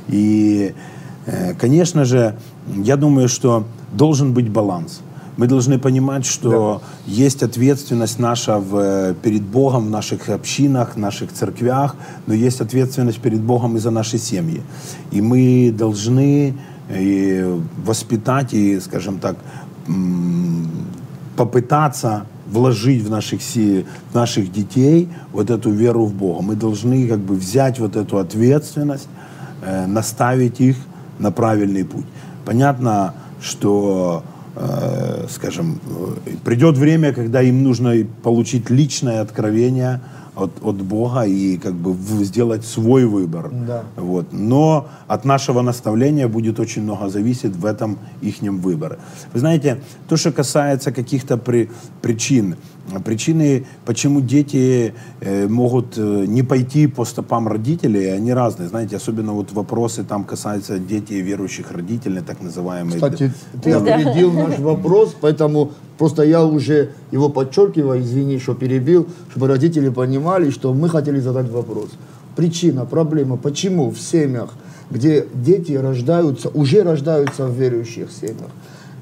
И, 0.07 0.73
э, 1.27 1.53
конечно 1.53 2.03
же, 2.03 2.35
я 2.83 2.95
думаю, 2.95 3.29
что 3.29 3.63
должен 3.93 4.33
быть 4.33 4.49
баланс. 4.49 5.01
Мы 5.37 5.45
должны 5.45 5.77
понимать, 5.77 6.25
что 6.25 6.81
есть 7.05 7.43
ответственность 7.43 8.19
наша 8.19 8.57
в, 8.57 8.75
э, 8.75 9.13
перед 9.21 9.43
Богом 9.43 9.85
в 9.85 9.89
наших 9.91 10.29
общинах, 10.29 10.95
в 10.95 10.97
наших 10.97 11.31
церквях, 11.31 11.95
но 12.25 12.33
есть 12.33 12.61
ответственность 12.61 13.21
перед 13.21 13.41
Богом 13.41 13.75
и 13.75 13.79
за 13.79 13.91
наши 13.91 14.17
семьи. 14.17 14.61
И 15.11 15.21
мы 15.21 15.71
должны 15.77 16.55
э, 16.89 17.59
воспитать 17.83 18.53
и, 18.53 18.79
скажем 18.79 19.19
так, 19.19 19.37
попытаться 21.35 22.25
вложить 22.49 23.03
в 23.03 23.09
наших, 23.09 23.41
в 23.41 24.15
наших 24.15 24.51
детей 24.51 25.09
вот 25.31 25.49
эту 25.49 25.69
веру 25.69 26.05
в 26.05 26.13
Бога. 26.13 26.41
Мы 26.41 26.55
должны 26.55 27.07
как 27.07 27.19
бы 27.19 27.35
взять 27.35 27.79
вот 27.79 27.95
эту 27.95 28.17
ответственность, 28.17 29.07
э, 29.61 29.85
наставить 29.85 30.59
их 30.59 30.77
на 31.19 31.31
правильный 31.31 31.83
путь. 31.83 32.05
Понятно, 32.45 33.13
что, 33.41 34.23
э, 34.55 35.25
скажем, 35.29 35.79
э, 36.25 36.31
придет 36.43 36.77
время, 36.77 37.13
когда 37.13 37.41
им 37.41 37.63
нужно 37.63 37.89
и 37.89 38.03
получить 38.03 38.69
личное 38.69 39.21
откровение 39.21 39.99
от, 40.37 40.51
от 40.61 40.75
Бога 40.75 41.23
и 41.23 41.57
как 41.57 41.73
бы 41.73 41.95
сделать 42.23 42.65
свой 42.65 43.05
выбор. 43.05 43.49
Да. 43.51 43.83
Вот. 43.95 44.27
Но 44.31 44.87
от 45.07 45.25
нашего 45.25 45.61
наставления 45.61 46.27
будет 46.27 46.59
очень 46.59 46.83
много 46.83 47.09
зависеть 47.09 47.55
в 47.55 47.65
этом 47.65 47.97
ихнем 48.21 48.59
выборе. 48.59 48.97
Вы 49.33 49.39
знаете, 49.39 49.81
то, 50.07 50.17
что 50.17 50.31
касается 50.31 50.91
каких-то 50.91 51.37
при- 51.37 51.69
причин, 52.01 52.55
причины, 53.03 53.65
почему 53.85 54.21
дети 54.21 54.93
э, 55.21 55.47
могут 55.47 55.97
э, 55.97 56.25
не 56.27 56.43
пойти 56.43 56.87
по 56.87 57.05
стопам 57.05 57.47
родителей, 57.47 58.07
они 58.07 58.33
разные. 58.33 58.69
Знаете, 58.69 58.97
особенно 58.97 59.33
вот 59.33 59.51
вопросы 59.51 60.03
там 60.03 60.23
касаются 60.23 60.79
детей 60.79 61.21
верующих 61.21 61.71
родителей, 61.71 62.21
так 62.21 62.41
называемые. 62.41 62.95
Кстати, 62.95 63.31
ты 63.63 63.71
Да. 63.71 63.77
опередил 63.79 64.31
наш 64.31 64.59
вопрос, 64.59 65.15
поэтому 65.21 65.71
просто 65.97 66.23
я 66.23 66.43
уже 66.45 66.89
его 67.11 67.29
подчеркиваю, 67.29 68.01
извини, 68.01 68.39
что 68.39 68.53
перебил, 68.53 69.07
чтобы 69.31 69.47
родители 69.47 69.89
понимали, 69.89 70.49
что 70.49 70.73
мы 70.73 70.89
хотели 70.89 71.19
задать 71.19 71.49
вопрос. 71.49 71.89
Причина, 72.35 72.85
проблема, 72.85 73.37
почему 73.37 73.89
в 73.89 73.99
семьях, 73.99 74.53
где 74.91 75.25
дети 75.33 75.73
рождаются, 75.73 76.49
уже 76.49 76.83
рождаются 76.83 77.47
в 77.47 77.53
верующих 77.59 78.09
семьях, 78.11 78.49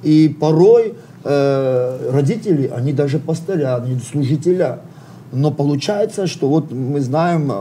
и 0.04 0.30
порой 0.40 0.94
э, 1.26 2.10
родители, 2.14 2.72
они 2.74 2.94
даже 2.94 3.20
пастыря, 3.20 3.76
они 3.76 4.00
служителя, 4.00 4.80
но 5.34 5.52
получается, 5.52 6.28
что 6.28 6.48
вот 6.48 6.72
мы 6.72 7.02
знаем, 7.02 7.52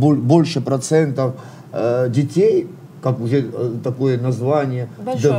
боль- 0.00 0.18
больше 0.18 0.60
процентов 0.60 1.34
э, 1.72 2.08
детей, 2.10 2.68
как 3.02 3.20
уже 3.20 3.46
э, 3.52 3.72
такое 3.82 4.20
название, 4.20 4.88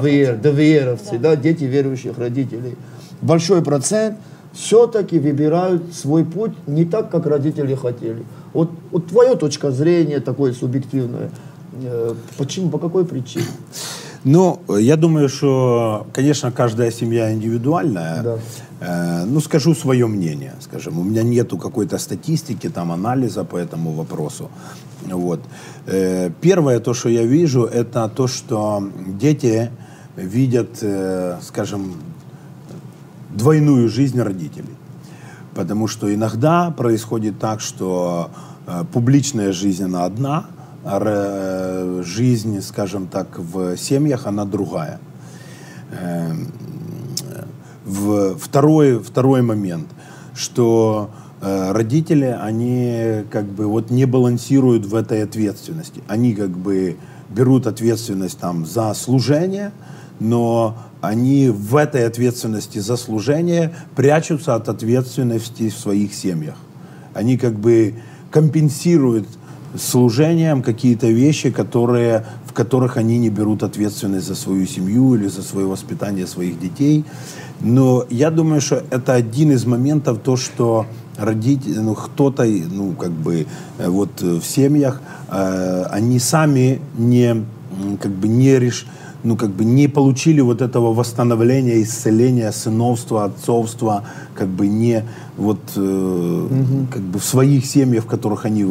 ДВР, 0.02 0.38
ДВРовцы, 0.42 1.20
да. 1.20 1.36
дети 1.36 1.66
верующих 1.66 2.18
родителей. 2.18 2.76
Большой 3.22 3.62
процент 3.62 4.18
все-таки 4.54 5.20
выбирают 5.20 5.94
свой 5.94 6.24
путь 6.24 6.54
не 6.68 6.86
так, 6.86 7.12
как 7.12 7.26
родители 7.26 7.76
хотели. 7.76 8.24
Вот, 8.54 8.70
вот 8.92 9.08
твоя 9.08 9.36
точка 9.36 9.72
зрения 9.72 10.22
такое 10.22 10.54
субъективное. 10.54 11.30
э, 11.84 12.14
Почему, 12.38 12.70
по 12.70 12.78
какой 12.80 13.06
причине? 13.06 13.46
Ну, 14.26 14.60
я 14.68 14.98
думаю, 14.98 15.30
что, 15.30 16.08
конечно, 16.12 16.52
каждая 16.52 16.92
семья 16.92 17.32
индивидуальная. 17.32 18.24
Да. 18.24 18.38
Э, 18.80 19.26
ну, 19.26 19.40
скажу 19.40 19.76
свое 19.76 20.08
мнение, 20.08 20.54
скажем. 20.60 21.00
У 21.00 21.04
меня 21.04 21.22
нету 21.22 21.60
какой-то 21.60 22.00
статистики, 22.00 22.70
там, 22.70 22.92
анализа 22.92 23.44
по 23.44 23.56
этому 23.56 23.92
вопросу. 23.92 24.50
Вот. 25.04 25.42
Э, 25.86 26.32
первое, 26.42 26.80
то, 26.80 26.96
что 26.96 27.10
я 27.10 27.24
вижу, 27.24 27.66
это 27.66 28.10
то, 28.10 28.26
что 28.26 28.90
дети 29.08 29.70
видят, 30.16 30.80
э, 30.82 31.38
скажем, 31.44 31.94
двойную 33.30 33.90
жизнь 33.90 34.20
родителей. 34.20 34.76
Потому 35.54 35.88
что 35.88 36.12
иногда 36.12 36.72
происходит 36.72 37.38
так, 37.38 37.62
что 37.62 38.32
э, 38.66 38.86
публичная 38.92 39.52
жизнь 39.52 39.84
она 39.84 40.06
одна, 40.06 40.48
жизнь, 42.04 42.62
скажем 42.62 43.08
так, 43.08 43.40
в 43.40 43.76
семьях, 43.78 44.28
она 44.28 44.46
другая. 44.46 45.00
Эм, 45.92 46.52
в, 47.86 48.38
второй, 48.38 49.00
второй 49.02 49.42
момент, 49.42 49.88
что 50.36 51.12
э, 51.42 51.72
родители, 51.72 52.38
они 52.40 53.26
как 53.30 53.46
бы 53.46 53.68
вот 53.68 53.90
не 53.92 54.06
балансируют 54.06 54.86
в 54.86 54.96
этой 54.96 55.24
ответственности. 55.24 56.02
Они 56.08 56.34
как 56.34 56.50
бы 56.50 56.98
берут 57.30 57.68
ответственность 57.68 58.40
там 58.40 58.66
за 58.66 58.94
служение, 58.94 59.72
но 60.20 60.78
они 61.02 61.50
в 61.50 61.76
этой 61.76 62.06
ответственности 62.08 62.80
за 62.80 62.98
служение 62.98 63.74
прячутся 63.96 64.56
от 64.56 64.70
ответственности 64.70 65.70
в 65.70 65.78
своих 65.78 66.14
семьях. 66.14 66.56
Они 67.14 67.38
как 67.38 67.60
бы 67.60 67.96
компенсируют 68.32 69.28
служением 69.78 70.62
какие-то 70.62 71.08
вещи, 71.08 71.52
которые, 71.52 72.26
в 72.46 72.54
которых 72.54 72.98
они 72.98 73.18
не 73.18 73.30
берут 73.30 73.64
ответственность 73.64 74.28
за 74.28 74.36
свою 74.36 74.66
семью 74.66 75.16
или 75.16 75.28
за 75.28 75.44
свое 75.44 75.68
воспитание 75.68 76.28
своих 76.28 76.60
детей. 76.60 77.06
Но 77.62 78.06
я 78.10 78.32
думаю, 78.32 78.62
что 78.62 78.84
это 78.90 79.14
один 79.14 79.52
из 79.52 79.66
моментов, 79.66 80.20
то, 80.24 80.36
что 80.36 80.86
родители, 81.18 81.80
ну, 81.80 81.96
кто-то, 81.96 82.44
ну, 82.44 82.94
как 82.94 83.12
бы, 83.12 83.48
э, 83.78 83.88
вот 83.88 84.22
в 84.22 84.44
семьях, 84.44 85.02
э, 85.30 85.84
они 85.90 86.20
сами 86.20 86.82
не, 86.98 87.46
как 88.02 88.12
бы, 88.12 88.28
не 88.28 88.60
решили, 88.60 88.90
ну, 89.26 89.36
как 89.36 89.50
бы 89.50 89.66
не 89.66 89.88
получили 89.88 90.40
вот 90.40 90.62
этого 90.62 90.94
восстановления, 90.94 91.82
исцеления, 91.82 92.52
сыновства, 92.52 93.26
отцовства, 93.26 94.04
как 94.36 94.48
бы 94.48 94.68
не 94.68 95.04
вот 95.36 95.60
э, 95.76 95.80
угу. 95.80 96.88
как 96.92 97.02
бы 97.02 97.18
в 97.18 97.24
своих 97.24 97.66
семьях, 97.66 98.04
в 98.04 98.08
которых 98.08 98.46
они 98.46 98.66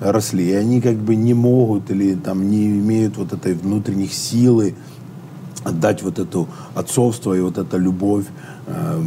росли, 0.00 0.48
и 0.48 0.52
они 0.52 0.80
как 0.80 0.96
бы 0.96 1.14
не 1.14 1.32
могут 1.32 1.90
или 1.92 2.16
там 2.16 2.50
не 2.50 2.66
имеют 2.66 3.16
вот 3.18 3.32
этой 3.32 3.54
внутренних 3.54 4.12
силы 4.12 4.74
отдать 5.62 6.02
вот 6.02 6.18
эту 6.18 6.48
отцовство 6.74 7.32
и 7.34 7.40
вот 7.40 7.58
эту 7.58 7.78
любовь 7.78 8.24
э, 8.66 9.02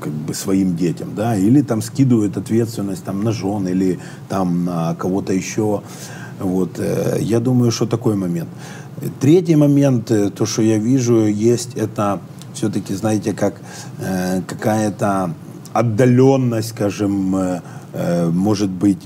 как 0.00 0.12
бы 0.12 0.32
своим 0.32 0.76
детям, 0.76 1.10
да, 1.14 1.36
или 1.36 1.60
там 1.60 1.82
скидывают 1.82 2.38
ответственность 2.38 3.04
там 3.04 3.22
на 3.22 3.32
жен 3.32 3.68
или 3.68 3.98
там 4.30 4.64
на 4.64 4.94
кого-то 4.94 5.34
еще, 5.34 5.82
вот, 6.40 6.78
э, 6.78 7.18
я 7.20 7.40
думаю, 7.40 7.70
что 7.70 7.86
такой 7.86 8.14
момент. 8.14 8.48
Третий 9.20 9.56
момент, 9.56 10.10
э, 10.10 10.30
то, 10.30 10.46
что 10.46 10.62
я 10.62 10.78
вижу, 10.78 11.26
есть 11.26 11.74
это 11.74 12.20
все-таки, 12.54 12.94
знаете, 12.94 13.32
как 13.32 13.54
э, 13.98 14.42
какая-то 14.46 15.34
отдаленность, 15.72 16.70
скажем, 16.70 17.60
может 18.32 18.70
быть, 18.70 18.98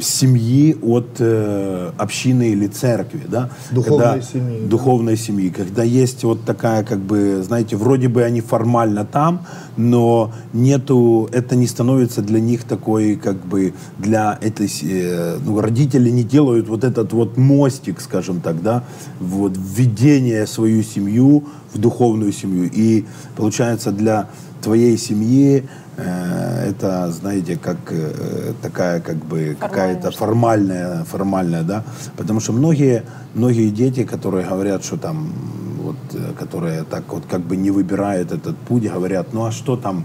семьи 0.00 0.76
от 0.82 1.16
э, 1.18 1.90
общины 1.98 2.50
или 2.50 2.66
церкви, 2.66 3.22
да? 3.26 3.50
Духовной 3.70 4.06
когда, 4.06 4.22
семьи. 4.22 4.66
Духовной 4.66 5.16
да? 5.16 5.22
семьи. 5.22 5.48
Когда 5.50 5.82
есть 5.82 6.24
вот 6.24 6.44
такая, 6.44 6.84
как 6.84 6.98
бы, 7.00 7.42
знаете, 7.42 7.76
вроде 7.76 8.08
бы 8.08 8.22
они 8.22 8.40
формально 8.40 9.04
там, 9.04 9.46
но 9.76 10.32
нету, 10.52 11.28
это 11.32 11.56
не 11.56 11.66
становится 11.66 12.22
для 12.22 12.40
них 12.40 12.64
такой, 12.64 13.16
как 13.16 13.44
бы, 13.46 13.74
для 13.98 14.38
этой, 14.40 14.70
э, 14.82 15.38
ну, 15.44 15.60
родители 15.60 16.10
не 16.10 16.22
делают 16.22 16.68
вот 16.68 16.84
этот 16.84 17.12
вот 17.12 17.36
мостик, 17.36 18.00
скажем 18.00 18.40
так, 18.40 18.62
да, 18.62 18.84
вот 19.20 19.52
введение 19.56 20.46
свою 20.46 20.82
семью 20.82 21.44
в 21.72 21.78
духовную 21.78 22.32
семью. 22.32 22.70
И 22.72 23.04
получается 23.36 23.92
для 23.92 24.28
твоей 24.62 24.96
семьи 24.96 25.68
Э, 25.96 26.70
это, 26.70 27.10
знаете, 27.12 27.56
как 27.56 27.76
э, 27.90 28.54
такая 28.62 29.00
как 29.00 29.16
бы 29.16 29.56
какая-то 29.60 30.10
формальная, 30.10 31.04
формальная, 31.04 31.62
да, 31.62 31.84
потому 32.16 32.40
что 32.40 32.52
многие, 32.52 33.02
многие 33.34 33.68
дети, 33.68 34.04
которые 34.04 34.46
говорят, 34.46 34.84
что 34.84 34.96
там, 34.96 35.32
вот, 35.82 35.96
э, 36.14 36.32
которые 36.38 36.84
так 36.84 37.12
вот 37.12 37.24
как 37.30 37.40
бы 37.40 37.56
не 37.56 37.70
выбирают 37.70 38.32
этот 38.32 38.56
путь, 38.56 38.90
говорят, 38.90 39.34
ну 39.34 39.44
а 39.44 39.52
что 39.52 39.76
там, 39.76 40.04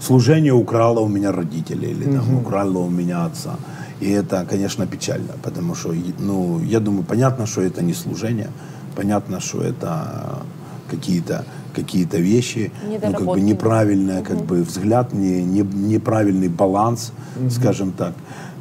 служение 0.00 0.52
украло 0.52 1.00
у 1.00 1.08
меня 1.08 1.32
родителей 1.32 1.90
или 1.90 2.04
там 2.04 2.34
угу. 2.34 2.40
украло 2.40 2.78
у 2.78 2.90
меня 2.90 3.24
отца. 3.24 3.56
И 4.00 4.10
это, 4.10 4.46
конечно, 4.48 4.86
печально, 4.86 5.32
потому 5.42 5.74
что, 5.74 5.92
ну, 6.18 6.60
я 6.60 6.78
думаю, 6.78 7.02
понятно, 7.02 7.46
что 7.46 7.62
это 7.62 7.82
не 7.82 7.94
служение, 7.94 8.50
понятно, 8.94 9.40
что 9.40 9.60
это 9.62 10.42
какие-то 10.90 11.44
какие-то 11.74 12.18
вещи, 12.18 12.72
ну, 12.82 13.12
как 13.12 13.24
бы 13.24 13.40
неправильный 13.40 14.22
как 14.22 14.44
бы 14.44 14.62
взгляд, 14.62 15.12
не, 15.12 15.44
не, 15.44 15.60
неправильный 15.60 16.48
баланс, 16.48 17.12
угу. 17.36 17.50
скажем 17.50 17.92
так. 17.92 18.14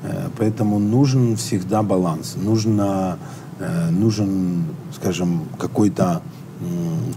Э, 0.04 0.30
поэтому 0.38 0.80
нужен 0.80 1.36
всегда 1.36 1.82
баланс. 1.84 2.36
Нужно, 2.36 3.18
э, 3.60 3.90
нужен, 3.90 4.66
скажем, 4.94 5.42
какой-то 5.58 6.22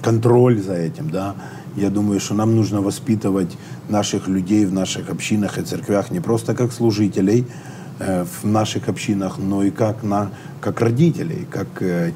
контроль 0.02 0.60
за 0.60 0.74
этим, 0.74 1.10
да. 1.10 1.34
Я 1.76 1.90
думаю, 1.90 2.20
что 2.20 2.34
нам 2.34 2.56
нужно 2.56 2.82
воспитывать 2.82 3.56
наших 3.88 4.28
людей 4.28 4.66
в 4.66 4.72
наших 4.72 5.08
общинах 5.08 5.58
и 5.58 5.62
церквях 5.62 6.10
не 6.10 6.20
просто 6.20 6.54
как 6.54 6.72
служителей 6.72 7.46
в 8.00 8.46
наших 8.46 8.88
общинах, 8.88 9.38
но 9.38 9.62
и 9.62 9.70
как, 9.70 10.02
на, 10.02 10.30
как 10.60 10.80
родителей, 10.80 11.46
как 11.50 11.68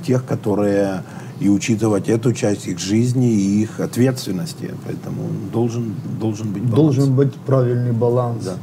тех, 0.06 0.24
которые 0.24 1.02
и 1.40 1.48
учитывать 1.48 2.08
эту 2.08 2.32
часть 2.32 2.66
их 2.66 2.78
жизни 2.78 3.30
и 3.32 3.62
их 3.62 3.80
ответственности. 3.80 4.70
Поэтому 4.84 5.28
должен, 5.52 5.94
должен 6.18 6.52
быть 6.52 6.62
баланс. 6.62 6.76
Должен 6.76 7.14
быть 7.14 7.34
правильный 7.34 7.92
баланс. 7.92 8.44
Да. 8.44 8.54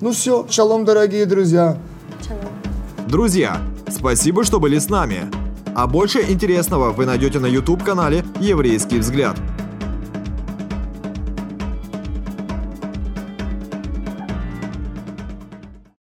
Ну 0.00 0.12
все, 0.12 0.46
шалом, 0.50 0.84
дорогие 0.84 1.26
друзья. 1.26 1.78
Друзья, 3.08 3.60
спасибо, 3.88 4.44
что 4.44 4.58
были 4.58 4.78
с 4.78 4.88
нами. 4.88 5.30
А 5.74 5.86
больше 5.86 6.20
интересного 6.28 6.92
вы 6.92 7.06
найдете 7.06 7.38
на 7.38 7.46
YouTube-канале 7.46 8.24
«Еврейский 8.40 8.98
взгляд». 8.98 9.36